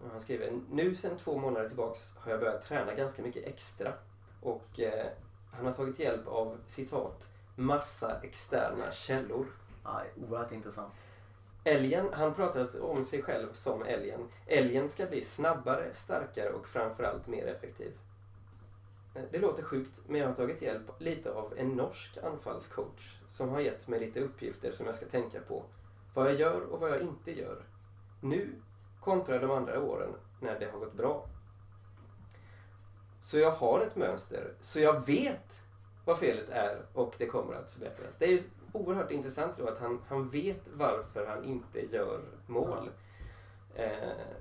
Och 0.00 0.10
han 0.10 0.20
skriver, 0.20 0.60
nu 0.70 0.94
sedan 0.94 1.18
två 1.18 1.38
månader 1.38 1.68
tillbaks 1.68 2.16
har 2.16 2.30
jag 2.30 2.40
börjat 2.40 2.62
träna 2.62 2.94
ganska 2.94 3.22
mycket 3.22 3.46
extra. 3.46 3.92
Och 4.40 4.80
eh, 4.80 5.06
han 5.52 5.66
har 5.66 5.72
tagit 5.72 5.98
hjälp 5.98 6.26
av 6.26 6.58
citat 6.66 7.26
massa 7.56 8.20
externa 8.22 8.92
källor. 8.92 9.46
Ja, 9.84 10.02
oerhört 10.16 10.52
intressant. 10.52 10.92
Älgen, 11.64 12.08
han 12.12 12.34
pratar 12.34 12.82
om 12.82 13.04
sig 13.04 13.22
själv 13.22 13.52
som 13.52 13.82
älgen. 13.82 14.20
Älgen 14.46 14.88
ska 14.88 15.06
bli 15.06 15.22
snabbare, 15.22 15.94
starkare 15.94 16.52
och 16.52 16.68
framförallt 16.68 17.26
mer 17.26 17.46
effektiv. 17.46 17.92
Eh, 19.14 19.22
det 19.30 19.38
låter 19.38 19.62
sjukt, 19.62 20.00
men 20.06 20.20
jag 20.20 20.28
har 20.28 20.34
tagit 20.34 20.62
hjälp 20.62 20.90
lite 20.98 21.32
av 21.32 21.54
en 21.56 21.68
norsk 21.68 22.18
anfallscoach 22.22 23.20
som 23.28 23.48
har 23.48 23.60
gett 23.60 23.88
mig 23.88 24.00
lite 24.00 24.20
uppgifter 24.20 24.72
som 24.72 24.86
jag 24.86 24.94
ska 24.94 25.06
tänka 25.06 25.40
på. 25.40 25.62
Vad 26.14 26.26
jag 26.26 26.34
gör 26.34 26.60
och 26.60 26.80
vad 26.80 26.90
jag 26.90 27.00
inte 27.00 27.38
gör. 27.38 27.62
Nu 28.20 28.54
kontra 29.00 29.38
de 29.38 29.50
andra 29.50 29.80
åren 29.80 30.10
när 30.40 30.60
det 30.60 30.70
har 30.70 30.78
gått 30.78 30.94
bra. 30.94 31.26
Så 33.22 33.38
jag 33.38 33.50
har 33.50 33.80
ett 33.80 33.96
mönster, 33.96 34.54
så 34.60 34.80
jag 34.80 35.06
vet 35.06 35.60
vad 36.06 36.18
felet 36.18 36.48
är 36.48 36.78
och 36.92 37.14
det 37.18 37.26
kommer 37.26 37.54
att 37.54 37.70
förbättras. 37.70 38.16
Det 38.18 38.24
är 38.24 38.30
ju 38.30 38.40
oerhört 38.72 39.10
intressant 39.10 39.58
då 39.58 39.68
att 39.68 39.78
han, 39.78 40.00
han 40.08 40.28
vet 40.28 40.62
varför 40.74 41.26
han 41.26 41.44
inte 41.44 41.80
gör 41.94 42.20
mål. 42.46 42.90
Eh, 43.74 43.90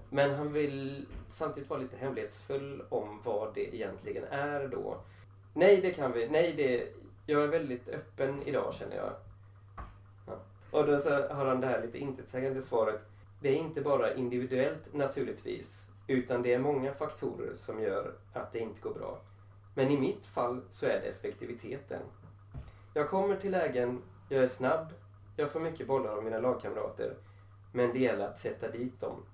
men 0.09 0.35
han 0.35 0.53
vill 0.53 1.05
samtidigt 1.29 1.69
vara 1.69 1.79
lite 1.79 1.97
hemlighetsfull 1.97 2.83
om 2.89 3.21
vad 3.23 3.55
det 3.55 3.75
egentligen 3.75 4.23
är 4.23 4.67
då. 4.67 4.97
Nej, 5.53 5.81
det 5.81 5.91
kan 5.91 6.11
vi. 6.11 6.29
Nej, 6.29 6.53
det... 6.57 6.87
Jag 7.25 7.43
är 7.43 7.47
väldigt 7.47 7.87
öppen 7.89 8.43
idag 8.43 8.73
känner 8.73 8.95
jag. 8.95 9.13
Ja. 10.27 10.33
Och 10.71 10.87
då 10.87 10.97
så 10.97 11.09
har 11.09 11.45
han 11.45 11.61
det 11.61 11.67
här 11.67 11.81
lite 11.81 11.97
intetsägande 11.97 12.61
svaret. 12.61 13.01
Det 13.41 13.49
är 13.49 13.55
inte 13.55 13.81
bara 13.81 14.13
individuellt 14.13 14.93
naturligtvis. 14.93 15.81
Utan 16.07 16.41
det 16.41 16.53
är 16.53 16.59
många 16.59 16.93
faktorer 16.93 17.53
som 17.53 17.81
gör 17.81 18.13
att 18.33 18.51
det 18.51 18.59
inte 18.59 18.81
går 18.81 18.93
bra. 18.93 19.19
Men 19.75 19.91
i 19.91 19.99
mitt 19.99 20.25
fall 20.25 20.61
så 20.69 20.85
är 20.85 21.01
det 21.01 21.07
effektiviteten. 21.07 22.01
Jag 22.93 23.09
kommer 23.09 23.35
till 23.35 23.51
lägen, 23.51 24.01
jag 24.29 24.43
är 24.43 24.47
snabb, 24.47 24.93
jag 25.35 25.51
får 25.51 25.59
mycket 25.59 25.87
bollar 25.87 26.17
av 26.17 26.23
mina 26.23 26.39
lagkamrater. 26.39 27.17
Men 27.71 27.93
det 27.93 27.99
gäller 27.99 28.27
att 28.27 28.37
sätta 28.37 28.71
dit 28.71 28.99
dem. 28.99 29.25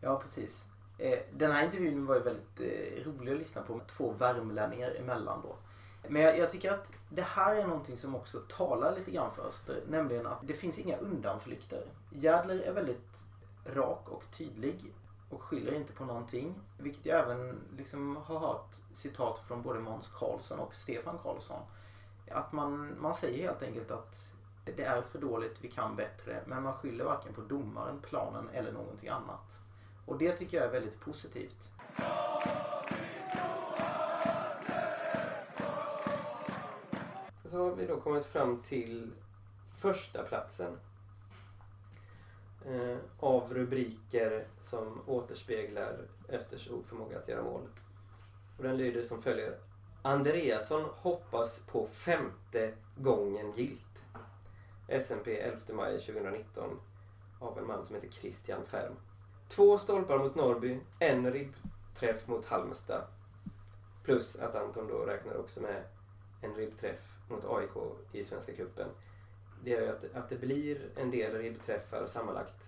Ja, 0.00 0.20
precis. 0.20 0.68
Eh, 0.98 1.18
den 1.32 1.52
här 1.52 1.64
intervjun 1.64 2.06
var 2.06 2.14
ju 2.14 2.20
väldigt 2.20 2.60
eh, 2.60 3.04
rolig 3.04 3.32
att 3.32 3.38
lyssna 3.38 3.62
på 3.62 3.80
två 3.86 4.10
värmlänningar 4.10 4.90
emellan 4.90 5.42
då. 5.42 5.56
Men 6.08 6.22
jag, 6.22 6.38
jag, 6.38 6.50
tycker 6.50 6.72
att 6.72 6.92
det 7.10 7.22
här 7.22 7.56
är 7.56 7.66
någonting 7.66 7.96
som 7.96 8.14
också 8.14 8.38
talar 8.38 8.96
lite 8.96 9.10
grann 9.10 9.34
för 9.34 9.46
Öster. 9.46 9.82
Nämligen 9.88 10.26
att 10.26 10.38
det 10.42 10.54
finns 10.54 10.78
inga 10.78 10.96
undanflykter. 10.96 11.84
Jädler 12.10 12.60
är 12.60 12.72
väldigt 12.72 13.24
rak 13.64 14.08
och 14.08 14.24
tydlig 14.30 14.94
och 15.30 15.42
skyller 15.42 15.74
inte 15.74 15.92
på 15.92 16.04
någonting. 16.04 16.54
Vilket 16.78 17.06
jag 17.06 17.20
även 17.20 17.58
liksom 17.76 18.16
har 18.16 18.38
hört 18.38 18.76
citat 18.94 19.40
från 19.46 19.62
både 19.62 19.80
Måns 19.80 20.08
Karlsson 20.08 20.58
och 20.58 20.74
Stefan 20.74 21.18
Karlsson. 21.18 21.60
Att 22.30 22.52
man, 22.52 23.00
man 23.00 23.14
säger 23.14 23.48
helt 23.48 23.62
enkelt 23.62 23.90
att 23.90 24.32
Det 24.64 24.82
är 24.82 25.02
för 25.02 25.18
dåligt, 25.18 25.56
vi 25.60 25.70
kan 25.70 25.96
bättre. 25.96 26.42
Men 26.46 26.62
man 26.62 26.74
skyller 26.74 27.04
varken 27.04 27.34
på 27.34 27.40
domaren, 27.40 27.98
planen 28.02 28.48
eller 28.52 28.72
någonting 28.72 29.08
annat. 29.08 29.62
Och 30.06 30.18
det 30.18 30.36
tycker 30.36 30.56
jag 30.56 30.66
är 30.66 30.72
väldigt 30.72 31.00
positivt. 31.00 31.72
Så 37.44 37.58
har 37.58 37.74
vi 37.74 37.86
då 37.86 38.00
kommit 38.00 38.26
fram 38.26 38.62
till 38.62 39.12
första 39.76 40.22
platsen 40.22 40.78
eh, 42.66 42.96
av 43.20 43.54
rubriker 43.54 44.46
som 44.60 45.02
återspeglar 45.06 45.98
Östers 46.28 46.70
oförmåga 46.70 47.18
att 47.18 47.28
göra 47.28 47.42
mål. 47.42 47.62
Och 48.56 48.62
den 48.62 48.76
lyder 48.76 49.02
som 49.02 49.22
följer. 49.22 49.58
Andreasson 50.02 50.84
hoppas 50.94 51.58
på 51.58 51.86
femte 51.86 52.72
gången 52.96 53.52
gilt. 53.52 53.82
SMP 54.88 55.36
11 55.36 55.60
maj 55.68 55.98
2019 56.00 56.80
av 57.38 57.58
en 57.58 57.66
man 57.66 57.86
som 57.86 57.94
heter 57.94 58.08
Christian 58.08 58.64
Färm. 58.66 58.96
Två 59.48 59.78
stolpar 59.78 60.18
mot 60.18 60.34
Norrby, 60.34 60.80
en 60.98 61.32
ribbträff 61.32 62.28
mot 62.28 62.46
Halmstad. 62.46 63.02
Plus 64.04 64.36
att 64.36 64.54
Anton 64.54 64.88
då 64.88 64.98
räknar 64.98 65.36
också 65.36 65.60
med 65.60 65.84
en 66.42 66.54
ribbträff 66.54 67.14
mot 67.28 67.44
AIK 67.44 67.76
i 68.12 68.24
Svenska 68.24 68.52
Cupen. 68.52 68.88
Det 69.64 69.70
gör 69.70 69.80
ju 69.80 69.88
att, 69.88 70.14
att 70.14 70.28
det 70.28 70.36
blir 70.36 70.88
en 70.96 71.10
del 71.10 71.32
ribbträffar 71.32 72.06
sammanlagt. 72.06 72.64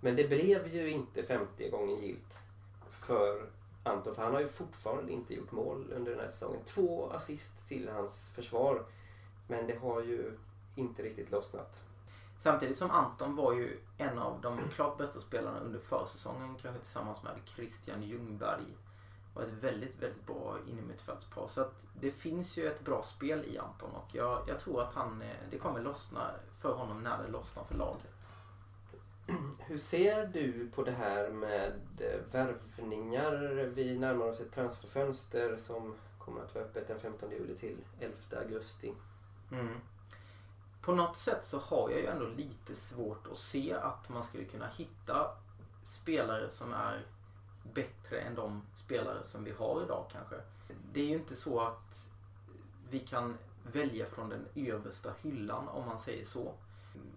Men 0.00 0.16
det 0.16 0.28
blev 0.28 0.74
ju 0.74 0.90
inte 0.90 1.22
50 1.22 1.68
gånger 1.70 2.02
gilt 2.02 2.38
för 2.90 3.46
Anton, 3.82 4.14
för 4.14 4.22
han 4.22 4.32
har 4.32 4.40
ju 4.40 4.48
fortfarande 4.48 5.12
inte 5.12 5.34
gjort 5.34 5.52
mål 5.52 5.92
under 5.96 6.10
den 6.10 6.20
här 6.20 6.30
säsongen. 6.30 6.60
Två 6.64 7.10
assist 7.10 7.68
till 7.68 7.88
hans 7.88 8.28
försvar. 8.34 8.84
Men 9.48 9.66
det 9.66 9.74
har 9.74 10.00
ju 10.00 10.32
inte 10.74 11.02
riktigt 11.02 11.30
lossnat. 11.30 11.82
Samtidigt 12.38 12.78
som 12.78 12.90
Anton 12.90 13.36
var 13.36 13.52
ju 13.52 13.78
en 13.98 14.18
av 14.18 14.40
de 14.40 14.58
klart 14.74 14.98
bästa 14.98 15.20
spelarna 15.20 15.60
under 15.60 15.78
försäsongen, 15.78 16.56
kanske 16.62 16.80
tillsammans 16.80 17.22
med 17.22 17.32
Christian 17.44 18.02
Ljungberg. 18.02 18.64
Var 19.36 19.42
ett 19.42 19.52
väldigt, 19.60 20.02
väldigt 20.02 20.26
bra 20.26 20.56
innermittfältspar. 20.68 21.48
Så 21.48 21.60
att 21.60 21.74
det 22.00 22.10
finns 22.10 22.56
ju 22.56 22.66
ett 22.66 22.84
bra 22.84 23.02
spel 23.02 23.44
i 23.44 23.58
Anton 23.58 23.90
och 23.90 24.08
jag, 24.12 24.42
jag 24.48 24.60
tror 24.60 24.82
att 24.82 24.92
han, 24.92 25.22
eh, 25.22 25.28
det 25.50 25.58
kommer 25.58 25.80
lossna 25.80 26.30
för 26.58 26.74
honom 26.74 27.02
när 27.02 27.22
det 27.22 27.28
lossnar 27.28 27.64
för 27.64 27.74
laget. 27.74 28.16
Hur 29.58 29.78
ser 29.78 30.26
du 30.26 30.70
på 30.74 30.82
det 30.82 30.92
här 30.92 31.30
med 31.30 31.72
eh, 31.98 32.20
värvningar? 32.32 33.32
Vi 33.74 33.98
närmar 33.98 34.26
oss 34.26 34.40
ett 34.40 34.52
transferfönster 34.52 35.56
som 35.56 35.94
kommer 36.18 36.42
att 36.42 36.54
vara 36.54 36.64
öppet 36.64 36.88
den 36.88 37.00
15 37.00 37.30
juli 37.30 37.54
till 37.54 37.76
11 38.00 38.16
augusti. 38.38 38.92
Mm. 39.52 39.80
På 40.80 40.94
något 40.94 41.18
sätt 41.18 41.44
så 41.44 41.58
har 41.58 41.90
jag 41.90 42.00
ju 42.00 42.06
ändå 42.06 42.26
lite 42.26 42.74
svårt 42.74 43.26
att 43.32 43.38
se 43.38 43.72
att 43.72 44.08
man 44.08 44.24
skulle 44.24 44.44
kunna 44.44 44.68
hitta 44.68 45.30
spelare 45.82 46.50
som 46.50 46.72
är 46.72 47.06
bättre 47.74 48.20
än 48.20 48.34
de 48.34 48.62
spelare 48.76 49.24
som 49.24 49.44
vi 49.44 49.52
har 49.52 49.82
idag 49.82 50.06
kanske. 50.12 50.36
Det 50.92 51.00
är 51.00 51.06
ju 51.06 51.14
inte 51.14 51.36
så 51.36 51.60
att 51.60 52.10
vi 52.90 53.00
kan 53.00 53.38
välja 53.72 54.06
från 54.06 54.28
den 54.28 54.46
översta 54.54 55.12
hyllan 55.22 55.68
om 55.68 55.86
man 55.86 55.98
säger 55.98 56.24
så. 56.24 56.52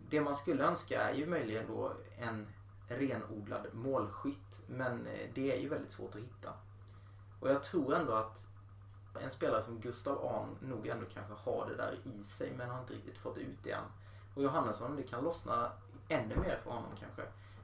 Det 0.09 0.21
man 0.21 0.35
skulle 0.35 0.63
önska 0.63 1.01
är 1.01 1.13
ju 1.13 1.25
möjligen 1.25 1.67
då 1.67 1.93
en 2.17 2.47
renodlad 2.87 3.67
målskytt 3.73 4.61
men 4.67 5.07
eh, 5.07 5.29
det 5.33 5.51
är 5.51 5.61
ju 5.61 5.69
väldigt 5.69 5.91
svårt 5.91 6.15
att 6.15 6.21
hitta. 6.21 6.53
Och 7.39 7.49
jag 7.49 7.63
tror 7.63 7.95
ändå 7.95 8.13
att 8.13 8.47
en 9.21 9.31
spelare 9.31 9.63
som 9.63 9.79
Gustav 9.79 10.25
Ahn 10.25 10.57
nog 10.61 10.87
ändå 10.87 11.05
kanske 11.13 11.33
har 11.33 11.69
det 11.69 11.75
där 11.75 11.99
i 12.03 12.23
sig 12.23 12.53
men 12.57 12.69
har 12.69 12.79
inte 12.79 12.93
riktigt 12.93 13.17
fått 13.17 13.37
ut 13.37 13.63
det 13.63 13.71
än. 13.71 13.83
Och 14.35 14.43
Johannesson, 14.43 14.95
det 14.95 15.03
kan 15.03 15.23
lossna 15.23 15.71
ännu 16.07 16.35
mer 16.35 16.59
för 16.63 16.71
honom 16.71 16.91
kanske. 16.99 17.21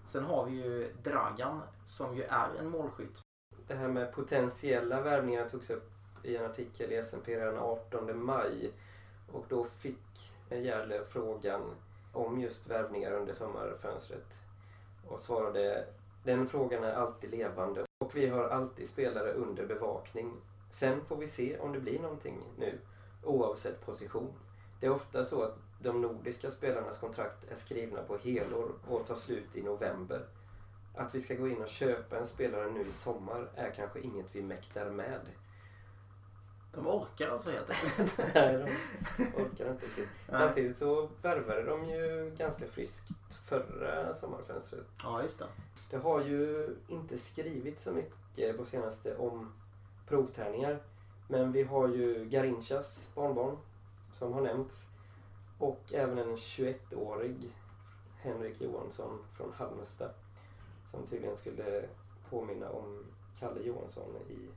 Sen 0.08 0.24
har 0.24 0.46
vi 0.46 0.52
ju 0.52 0.94
Dragan 1.04 1.62
som 1.88 2.16
ju 2.16 2.24
är 2.24 2.56
en 2.60 2.70
målskytt. 2.70 3.22
Det 3.68 3.76
här 3.76 3.88
med 3.88 4.14
potentiella 4.14 5.02
värvningar 5.02 5.50
togs 5.50 5.70
upp 5.70 5.92
i 6.24 6.38
en 6.38 6.46
artikel 6.46 6.92
i 6.92 7.04
SMP 7.04 7.36
den 7.36 7.58
18 7.58 8.26
maj. 8.26 8.72
Och 9.32 9.46
då 9.50 9.64
fick 9.64 10.34
Järle 10.50 11.02
frågan 11.10 11.62
om 12.14 12.42
just 12.42 12.68
värvningar 12.68 13.12
under 13.12 13.34
sommarfönstret. 13.34 14.28
Och 15.08 15.20
svarade 15.20 15.88
den 16.24 16.48
frågan 16.48 16.84
är 16.84 16.94
alltid 16.94 17.32
levande 17.32 17.86
och 18.00 18.16
vi 18.16 18.28
har 18.28 18.44
alltid 18.44 18.88
spelare 18.88 19.34
under 19.34 19.66
bevakning. 19.66 20.34
Sen 20.72 21.06
får 21.06 21.18
vi 21.18 21.28
se 21.28 21.60
om 21.60 21.74
det 21.74 21.80
blir 21.80 22.00
någonting 22.00 22.38
nu 22.58 22.80
oavsett 23.24 23.86
position. 23.86 24.34
Det 24.80 24.86
är 24.86 24.92
ofta 24.92 25.26
så 25.26 25.44
att 25.44 25.58
de 25.80 26.02
nordiska 26.02 26.52
spelarnas 26.52 26.98
kontrakt 26.98 27.52
är 27.52 27.56
skrivna 27.56 28.02
på 28.02 28.18
helår 28.18 28.72
och 28.88 29.08
tar 29.08 29.16
slut 29.16 29.56
i 29.56 29.62
november. 29.62 30.26
Att 30.96 31.16
vi 31.16 31.20
ska 31.20 31.36
gå 31.36 31.48
in 31.48 31.62
och 31.62 31.68
köpa 31.68 32.18
en 32.18 32.28
spelare 32.28 32.72
nu 32.72 32.88
i 32.88 32.92
sommar 32.92 33.50
är 33.56 33.72
kanske 33.72 34.00
inget 34.00 34.36
vi 34.36 34.42
mäktar 34.42 34.90
med. 34.90 35.22
De 36.74 36.88
orkar 36.88 37.30
alltså 37.30 37.52
helt 37.52 37.70
enkelt. 37.70 38.18
Nej, 38.36 38.54
de 39.18 39.44
orkar 39.44 39.72
inte 39.72 39.86
riktigt. 39.86 40.10
Samtidigt 40.30 40.78
så 40.78 41.10
värvade 41.22 41.64
de 41.64 41.86
ju 41.86 42.36
ganska 42.38 42.68
friskt 42.68 43.10
förra 43.46 44.14
sommarfönstret. 44.14 44.86
Ja, 45.04 45.22
just 45.22 45.40
det. 45.40 45.46
Det 45.92 45.98
har 45.98 46.22
ju 46.22 46.70
inte 46.88 47.18
skrivit 47.18 47.80
så 47.80 47.92
mycket 47.92 48.58
på 48.58 48.66
senaste 48.66 49.16
om 49.16 49.54
provträningar. 50.08 50.80
Men 51.28 51.52
vi 51.52 51.64
har 51.64 51.88
ju 51.88 52.26
Garinchas 52.26 53.10
barnbarn 53.16 53.58
som 54.14 54.34
har 54.34 54.42
nämnts. 54.42 54.88
Och 55.58 55.94
även 55.94 56.18
en 56.18 56.36
21-årig 56.36 57.56
Henrik 58.18 58.62
Johansson 58.62 59.20
från 59.38 59.54
Halmstad. 59.54 60.12
Som 60.92 61.08
tydligen 61.08 61.38
skulle 61.38 61.86
påminna 62.30 62.70
om 62.70 63.06
Kalle 63.40 63.62
Johansson 63.62 64.16
i 64.30 64.50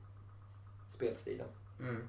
spelstilen. 0.89 1.47
Mm. 1.79 2.07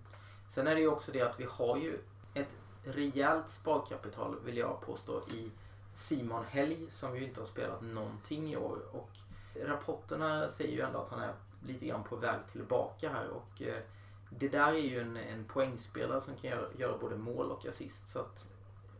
Sen 0.51 0.67
är 0.67 0.75
det 0.75 0.81
ju 0.81 0.89
också 0.89 1.13
det 1.13 1.23
att 1.23 1.41
vi 1.41 1.45
har 1.45 1.77
ju 1.77 1.99
ett 2.35 2.57
rejält 2.85 3.49
sparkapital 3.49 4.37
vill 4.45 4.57
jag 4.57 4.81
påstå 4.81 5.23
i 5.29 5.51
Simon 5.97 6.45
Helg 6.45 6.91
som 6.91 7.17
ju 7.17 7.25
inte 7.25 7.41
har 7.41 7.47
spelat 7.47 7.83
någonting 7.83 8.53
i 8.53 8.57
år. 8.57 8.79
Och 8.93 9.11
rapporterna 9.55 10.49
säger 10.49 10.73
ju 10.73 10.81
ändå 10.81 10.99
att 10.99 11.11
han 11.11 11.21
är 11.21 11.35
lite 11.67 11.87
grann 11.87 12.05
på 12.05 12.17
väg 12.17 12.41
tillbaka 12.53 13.11
här. 13.11 13.29
Och 13.29 13.63
eh, 13.63 13.83
det 14.31 14.49
där 14.49 14.73
är 14.73 14.79
ju 14.79 15.01
en, 15.01 15.17
en 15.17 15.45
poängspelare 15.45 16.21
som 16.21 16.35
kan 16.35 16.51
göra, 16.51 16.69
göra 16.79 16.99
både 16.99 17.17
mål 17.17 17.51
och 17.51 17.67
assist. 17.67 18.11
Så 18.11 18.19
att 18.19 18.49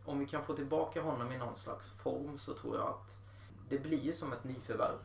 om 0.05 0.19
vi 0.19 0.25
kan 0.25 0.43
få 0.43 0.55
tillbaka 0.55 1.01
honom 1.01 1.31
i 1.31 1.37
någon 1.37 1.55
slags 1.55 1.91
form 1.91 2.39
så 2.39 2.53
tror 2.53 2.77
jag 2.77 2.87
att 2.87 3.19
det 3.69 3.79
blir 3.79 3.99
ju 3.99 4.13
som 4.13 4.33
ett 4.33 4.43
nyförvärv. 4.43 4.97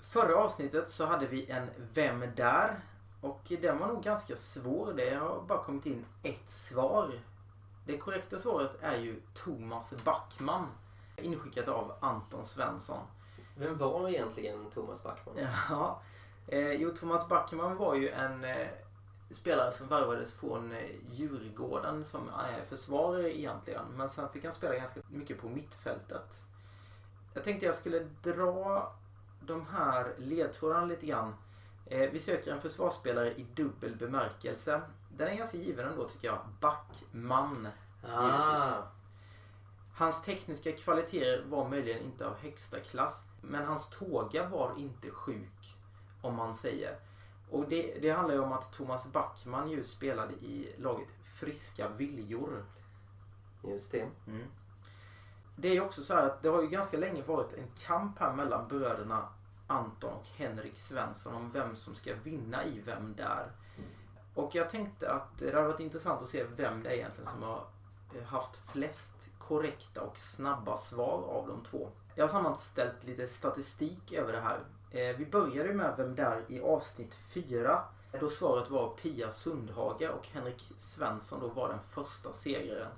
Förra 0.00 0.36
avsnittet 0.36 0.90
så 0.90 1.06
hade 1.06 1.26
vi 1.26 1.50
en 1.50 1.70
Vem 1.94 2.24
där? 2.36 2.80
Och 3.20 3.52
den 3.60 3.78
var 3.78 3.86
nog 3.86 4.02
ganska 4.02 4.36
svår. 4.36 4.92
Det 4.92 5.14
har 5.14 5.42
bara 5.42 5.62
kommit 5.62 5.86
in 5.86 6.04
ett 6.22 6.50
svar. 6.50 7.20
Det 7.86 7.98
korrekta 7.98 8.38
svaret 8.38 8.82
är 8.82 8.96
ju 8.96 9.20
Thomas 9.34 9.94
Backman. 10.04 10.66
Inskickat 11.16 11.68
av 11.68 11.92
Anton 12.00 12.46
Svensson. 12.46 13.00
Vem 13.56 13.78
var 13.78 14.08
egentligen 14.08 14.70
Thomas 14.70 15.02
Backman? 15.02 15.34
Ja, 15.68 16.02
eh, 16.46 16.72
jo 16.72 16.90
Thomas 16.90 17.28
Backman 17.28 17.76
var 17.76 17.94
ju 17.94 18.10
en 18.10 18.44
eh, 18.44 18.68
spelare 19.30 19.72
som 19.72 19.88
värvades 19.88 20.32
från 20.32 20.72
eh, 20.72 20.90
Djurgården 21.10 22.04
som 22.04 22.28
är 22.28 22.64
försvarare 22.64 23.38
egentligen. 23.38 23.84
Men 23.96 24.10
sen 24.10 24.28
fick 24.28 24.44
han 24.44 24.54
spela 24.54 24.74
ganska 24.74 25.00
mycket 25.08 25.40
på 25.40 25.48
mittfältet. 25.48 26.42
Jag 27.34 27.44
tänkte 27.44 27.66
jag 27.66 27.74
skulle 27.74 28.06
dra 28.22 28.92
de 29.40 29.66
här 29.66 30.14
ledtrådarna 30.18 30.86
lite 30.86 31.06
grann. 31.06 31.34
Eh, 31.86 32.10
vi 32.10 32.20
söker 32.20 32.52
en 32.52 32.60
försvarsspelare 32.60 33.34
i 33.34 33.46
dubbel 33.54 33.96
bemärkelse. 33.96 34.80
Den 35.16 35.28
är 35.28 35.34
ganska 35.34 35.56
given 35.56 35.88
ändå 35.88 36.08
tycker 36.08 36.28
jag. 36.28 36.38
Backman. 36.60 37.68
Ah, 38.02 38.82
Hans 39.94 40.22
tekniska 40.22 40.72
kvaliteter 40.72 41.44
var 41.48 41.68
möjligen 41.68 42.02
inte 42.02 42.26
av 42.26 42.36
högsta 42.36 42.80
klass. 42.80 43.20
Men 43.40 43.66
hans 43.66 43.90
tåga 43.90 44.48
var 44.48 44.74
inte 44.78 45.10
sjuk. 45.10 45.76
Om 46.22 46.34
man 46.34 46.54
säger. 46.54 46.98
Och 47.50 47.68
det, 47.68 47.98
det 48.02 48.10
handlar 48.10 48.34
ju 48.34 48.40
om 48.40 48.52
att 48.52 48.72
Thomas 48.72 49.06
Backman 49.12 49.70
ju 49.70 49.84
spelade 49.84 50.32
i 50.32 50.74
laget 50.78 51.08
Friska 51.22 51.88
Viljor. 51.88 52.64
just 53.62 53.92
det. 53.92 54.08
Mm. 54.26 54.46
Det 55.56 55.68
är 55.68 55.72
ju 55.72 55.80
också 55.80 56.02
så 56.02 56.14
här 56.14 56.26
att 56.26 56.42
det 56.42 56.48
har 56.48 56.62
ju 56.62 56.68
ganska 56.68 56.96
länge 56.96 57.22
varit 57.22 57.52
en 57.52 57.68
kamp 57.86 58.18
här 58.18 58.32
mellan 58.32 58.68
bröderna 58.68 59.28
Anton 59.66 60.12
och 60.12 60.26
Henrik 60.36 60.78
Svensson 60.78 61.34
om 61.34 61.50
vem 61.50 61.76
som 61.76 61.94
ska 61.94 62.14
vinna 62.14 62.64
i 62.64 62.80
Vem 62.80 63.14
där? 63.16 63.50
Och 64.34 64.54
jag 64.54 64.70
tänkte 64.70 65.12
att 65.12 65.38
det 65.38 65.54
hade 65.54 65.66
varit 65.66 65.80
intressant 65.80 66.22
att 66.22 66.28
se 66.28 66.44
vem 66.56 66.82
det 66.82 66.88
är 66.88 66.94
egentligen 66.94 67.30
som 67.30 67.42
har 67.42 67.66
eh, 68.14 68.22
haft 68.22 68.56
flest 68.72 69.10
korrekta 69.38 70.00
och 70.00 70.18
snabba 70.18 70.76
svar 70.76 71.22
av 71.22 71.48
de 71.48 71.64
två. 71.64 71.88
Jag 72.14 72.24
har 72.24 72.28
sammanställt 72.28 73.04
lite 73.04 73.26
statistik 73.26 74.12
över 74.12 74.32
det 74.32 74.40
här. 74.40 74.60
Eh, 74.90 75.16
vi 75.16 75.26
började 75.26 75.74
med 75.74 75.94
Vem 75.96 76.14
där 76.14 76.44
i 76.48 76.60
avsnitt 76.60 77.14
4. 77.14 77.84
Då 78.20 78.28
svaret 78.28 78.70
var 78.70 78.88
Pia 78.88 79.32
Sundhaga 79.32 80.12
och 80.12 80.28
Henrik 80.32 80.72
Svensson 80.78 81.40
då 81.40 81.48
var 81.48 81.68
den 81.68 81.82
första 81.90 82.32
segraren. 82.32 82.92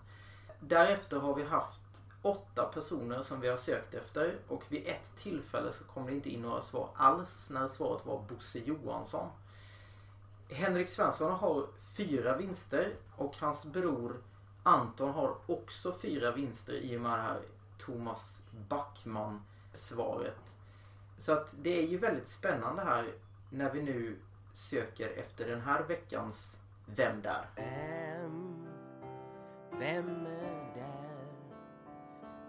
Därefter 0.61 1.19
har 1.19 1.35
vi 1.35 1.43
haft 1.43 1.81
åtta 2.23 2.65
personer 2.65 3.23
som 3.23 3.41
vi 3.41 3.49
har 3.49 3.57
sökt 3.57 3.95
efter 3.95 4.37
och 4.49 4.63
vid 4.69 4.87
ett 4.87 5.17
tillfälle 5.17 5.73
så 5.73 5.85
kom 5.85 6.07
det 6.07 6.13
inte 6.13 6.31
in 6.31 6.43
några 6.43 6.63
svar 6.63 6.89
alls 6.95 7.51
när 7.51 7.69
svaret 7.69 8.07
var 8.07 8.23
Bosse 8.29 8.59
Johansson. 8.59 9.29
Henrik 10.51 10.89
Svensson 10.89 11.33
har 11.33 11.67
fyra 11.97 12.37
vinster 12.37 12.95
och 13.17 13.37
hans 13.37 13.65
bror 13.65 14.17
Anton 14.63 15.11
har 15.11 15.35
också 15.47 15.93
fyra 15.93 16.33
vinster 16.33 16.73
i 16.73 16.97
och 16.97 17.01
med 17.01 17.13
det 17.13 17.23
här 17.23 17.41
Thomas 17.79 18.43
Backman 18.69 19.43
svaret. 19.73 20.58
Så 21.19 21.33
att 21.33 21.55
det 21.63 21.79
är 21.79 21.87
ju 21.87 21.99
väldigt 21.99 22.29
spännande 22.29 22.83
här 22.83 23.13
när 23.51 23.73
vi 23.73 23.83
nu 23.83 24.17
söker 24.55 25.11
efter 25.19 25.49
den 25.49 25.61
här 25.61 25.83
veckans 25.83 26.59
Vem 26.97 27.23
där? 27.23 27.47
Vem, 27.57 28.67
vem 29.79 30.27
är 30.27 30.75
där? 30.75 31.19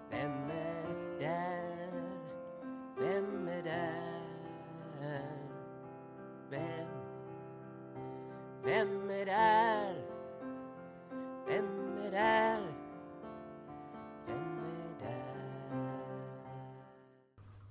Vem 0.10 0.50
är 0.50 1.20
där? 1.20 1.92
Vem 2.98 3.48
är 3.48 3.64
där? 3.64 4.20
Vem? 6.50 6.88
Vem 8.64 9.10
är 9.10 9.26
där? 9.26 9.69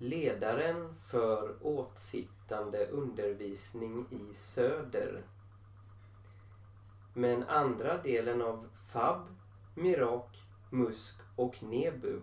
Ledaren 0.09 0.95
för 0.95 1.57
åtsittande 1.61 2.87
undervisning 2.87 4.07
i 4.11 4.35
Söder. 4.35 5.23
Men 7.15 7.43
andra 7.43 8.03
delen 8.03 8.43
av 8.43 8.69
FAB, 8.93 9.21
Mirak, 9.75 10.37
Musk 10.71 11.15
och 11.37 11.63
Nebu. 11.63 12.21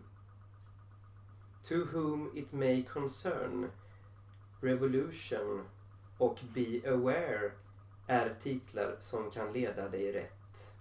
To 1.63 1.75
whom 1.75 2.31
it 2.37 2.51
may 2.51 2.83
concern, 2.83 3.69
Revolution 4.61 5.65
och 6.17 6.39
Be 6.53 6.93
aware 6.93 7.51
är 8.07 8.35
titlar 8.41 8.95
som 8.99 9.31
kan 9.31 9.53
leda 9.53 9.89
dig 9.89 10.11
rätt. 10.11 10.73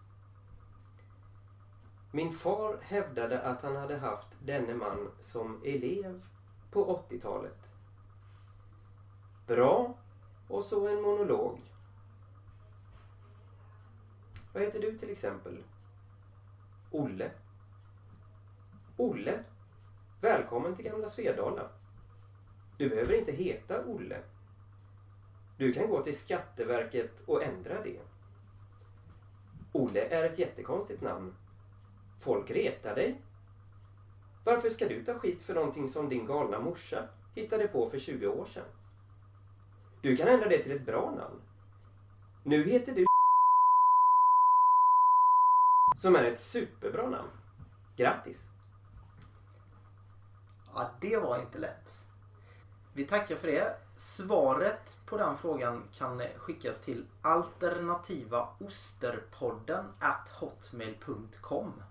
Min 2.12 2.33
far 2.33 2.79
hävdade 2.83 3.43
att 3.43 3.62
han 3.62 3.77
hade 3.77 3.97
haft 3.97 4.29
denne 4.45 4.75
man 4.75 5.11
som 5.21 5.61
elev 5.64 6.23
på 6.75 7.05
80-talet. 7.11 7.71
Bra, 9.47 9.95
och 10.49 10.65
så 10.65 10.89
en 10.89 11.03
monolog. 11.03 11.61
Vad 14.53 14.63
heter 14.63 14.81
du 14.81 14.99
till 14.99 15.11
exempel? 15.11 15.63
Olle. 16.91 17.31
Olle, 18.97 19.45
välkommen 20.21 20.77
till 20.77 20.85
Gamla 20.85 21.09
Svedala. 21.09 21.69
Du 22.79 22.89
behöver 22.89 23.15
inte 23.15 23.33
heta 23.33 23.85
Olle. 23.85 24.23
Du 25.59 25.73
kan 25.73 25.89
gå 25.91 26.03
till 26.03 26.19
Skatteverket 26.19 27.21
och 27.27 27.43
ändra 27.43 27.83
det. 27.83 28.01
Olle 29.73 30.01
är 30.01 30.25
ett 30.25 30.39
jättekonstigt 30.39 31.03
namn. 31.03 31.35
Folk 32.21 32.51
retar 32.51 32.95
dig. 32.95 33.23
Varför 34.44 34.70
ska 34.70 34.88
du 34.88 35.04
ta 35.04 35.14
skit 35.14 35.42
för 35.42 35.54
någonting 35.54 35.88
som 35.88 36.09
din 36.09 36.26
galna 36.26 36.61
morsa 36.61 37.09
hittade 37.35 37.68
på 37.68 37.90
för 37.90 37.98
20 37.98 38.26
år 38.26 38.44
sedan? 38.44 38.64
Du 40.00 40.16
kan 40.16 40.28
ändra 40.28 40.48
det 40.48 40.62
till 40.62 40.72
ett 40.72 40.87
bra 40.87 41.11
namn. 41.11 41.40
Nu 42.42 42.64
heter 42.64 42.92
du 42.92 43.07
som 45.96 46.16
är 46.16 46.24
ett 46.24 46.40
superbra 46.40 47.09
namn. 47.09 47.30
Grattis! 47.96 48.40
Ja, 50.74 50.90
det 51.00 51.16
var 51.16 51.40
inte 51.40 51.59
lätt. 51.59 52.02
Vi 52.92 53.04
tackar 53.04 53.37
för 53.37 53.48
det. 53.48 53.76
Svaret 53.96 54.98
på 55.07 55.16
den 55.16 55.37
frågan 55.37 55.83
kan 55.92 56.22
skickas 56.37 56.80
till 56.80 57.07
alternativaosterpodden 57.22 59.85
at 59.98 60.28
hotmail.com. 60.28 61.83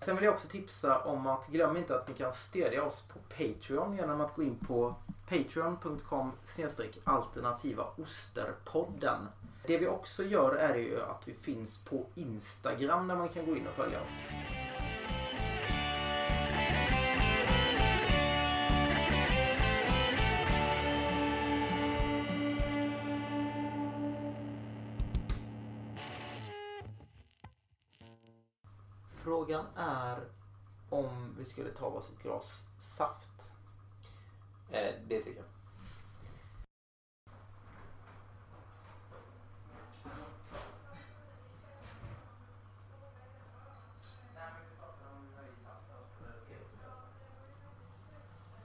Sen 0.00 0.16
vill 0.16 0.24
jag 0.24 0.34
också 0.34 0.48
tipsa 0.48 0.98
om 0.98 1.26
att 1.26 1.46
glöm 1.46 1.76
inte 1.76 1.96
att 1.96 2.08
ni 2.08 2.14
kan 2.14 2.32
stödja 2.32 2.84
oss 2.84 3.02
på 3.02 3.18
Patreon 3.18 3.96
genom 3.96 4.20
att 4.20 4.34
gå 4.34 4.42
in 4.42 4.58
på 4.58 4.94
patreon.com 5.28 6.32
alternativaosterpodden. 7.04 9.28
Det 9.66 9.78
vi 9.78 9.88
också 9.88 10.24
gör 10.24 10.54
är 10.54 10.74
ju 10.74 11.02
att 11.02 11.28
vi 11.28 11.34
finns 11.34 11.78
på 11.78 12.06
Instagram 12.14 13.08
där 13.08 13.16
man 13.16 13.28
kan 13.28 13.46
gå 13.46 13.56
in 13.56 13.66
och 13.66 13.74
följa 13.74 14.00
oss. 14.00 14.12
Frågan 29.48 29.66
är 29.76 30.18
om 30.90 31.34
vi 31.38 31.44
skulle 31.44 31.70
ta 31.70 31.98
ett 31.98 32.22
glas 32.22 32.62
saft. 32.80 33.52
Eh, 34.70 34.94
det 35.06 35.22
tycker 35.22 35.36
jag. 35.36 35.44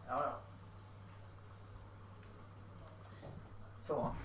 Ja, 0.08 0.24
ja. 0.24 0.39
Så, 3.82 4.15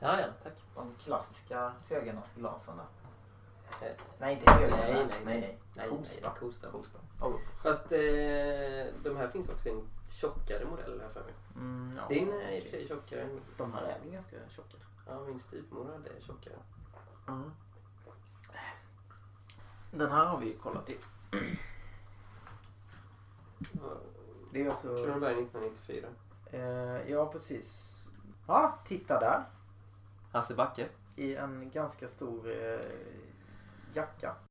Ja, 0.00 0.20
ja, 0.20 0.26
tack. 0.42 0.62
de 0.74 0.94
klassiska 0.94 1.72
höganäsglasen 1.88 2.76
där. 2.76 2.99
Nej, 4.18 4.32
inte 4.34 4.50
nej, 4.50 4.70
höganäs. 4.70 5.22
nej, 5.24 5.40
Nej, 5.40 5.40
nej. 5.40 5.58
nej. 5.74 5.88
Kosta. 5.88 6.28
nej, 6.28 6.40
Kosta. 6.40 6.70
Kosta. 6.70 6.98
Fast 7.62 7.92
eh, 7.92 7.98
de 9.04 9.16
här 9.16 9.28
finns 9.32 9.48
också 9.48 9.68
i 9.68 9.72
en 9.72 9.88
tjockare 10.10 10.64
modell 10.64 11.00
här 11.00 11.08
för 11.08 11.20
mig. 11.24 11.34
Mm, 11.56 11.92
ja. 11.96 12.08
Din 12.08 12.32
är 12.32 12.50
i 12.50 12.58
och 12.60 12.62
för 12.62 12.70
sig 12.70 12.88
tjockare 12.88 13.20
än. 13.22 13.40
De 13.56 13.72
här 13.72 13.82
är 13.82 13.98
väl 14.00 14.10
ganska 14.12 14.36
tjocka. 14.48 14.76
Ja, 15.06 15.20
min 15.26 15.38
styvmor 15.38 15.84
hade 15.92 16.20
tjockare. 16.20 16.54
Mm. 17.28 17.50
Den 19.90 20.10
här 20.10 20.24
har 20.26 20.38
vi 20.40 20.52
kollat 20.52 20.90
i. 20.90 20.96
Det 24.52 24.62
är 24.62 24.68
också... 24.70 24.96
Kronoberg 25.04 25.32
1994. 25.32 26.08
Eh, 26.52 27.10
ja, 27.10 27.26
precis. 27.32 27.96
Ja, 28.46 28.78
titta 28.84 29.20
där. 29.20 29.44
Hasse 30.32 30.54
Backe. 30.54 30.88
I 31.16 31.34
en 31.36 31.70
ganska 31.70 32.08
stor 32.08 32.50
eh, 32.50 32.80
jacka. 33.92 34.49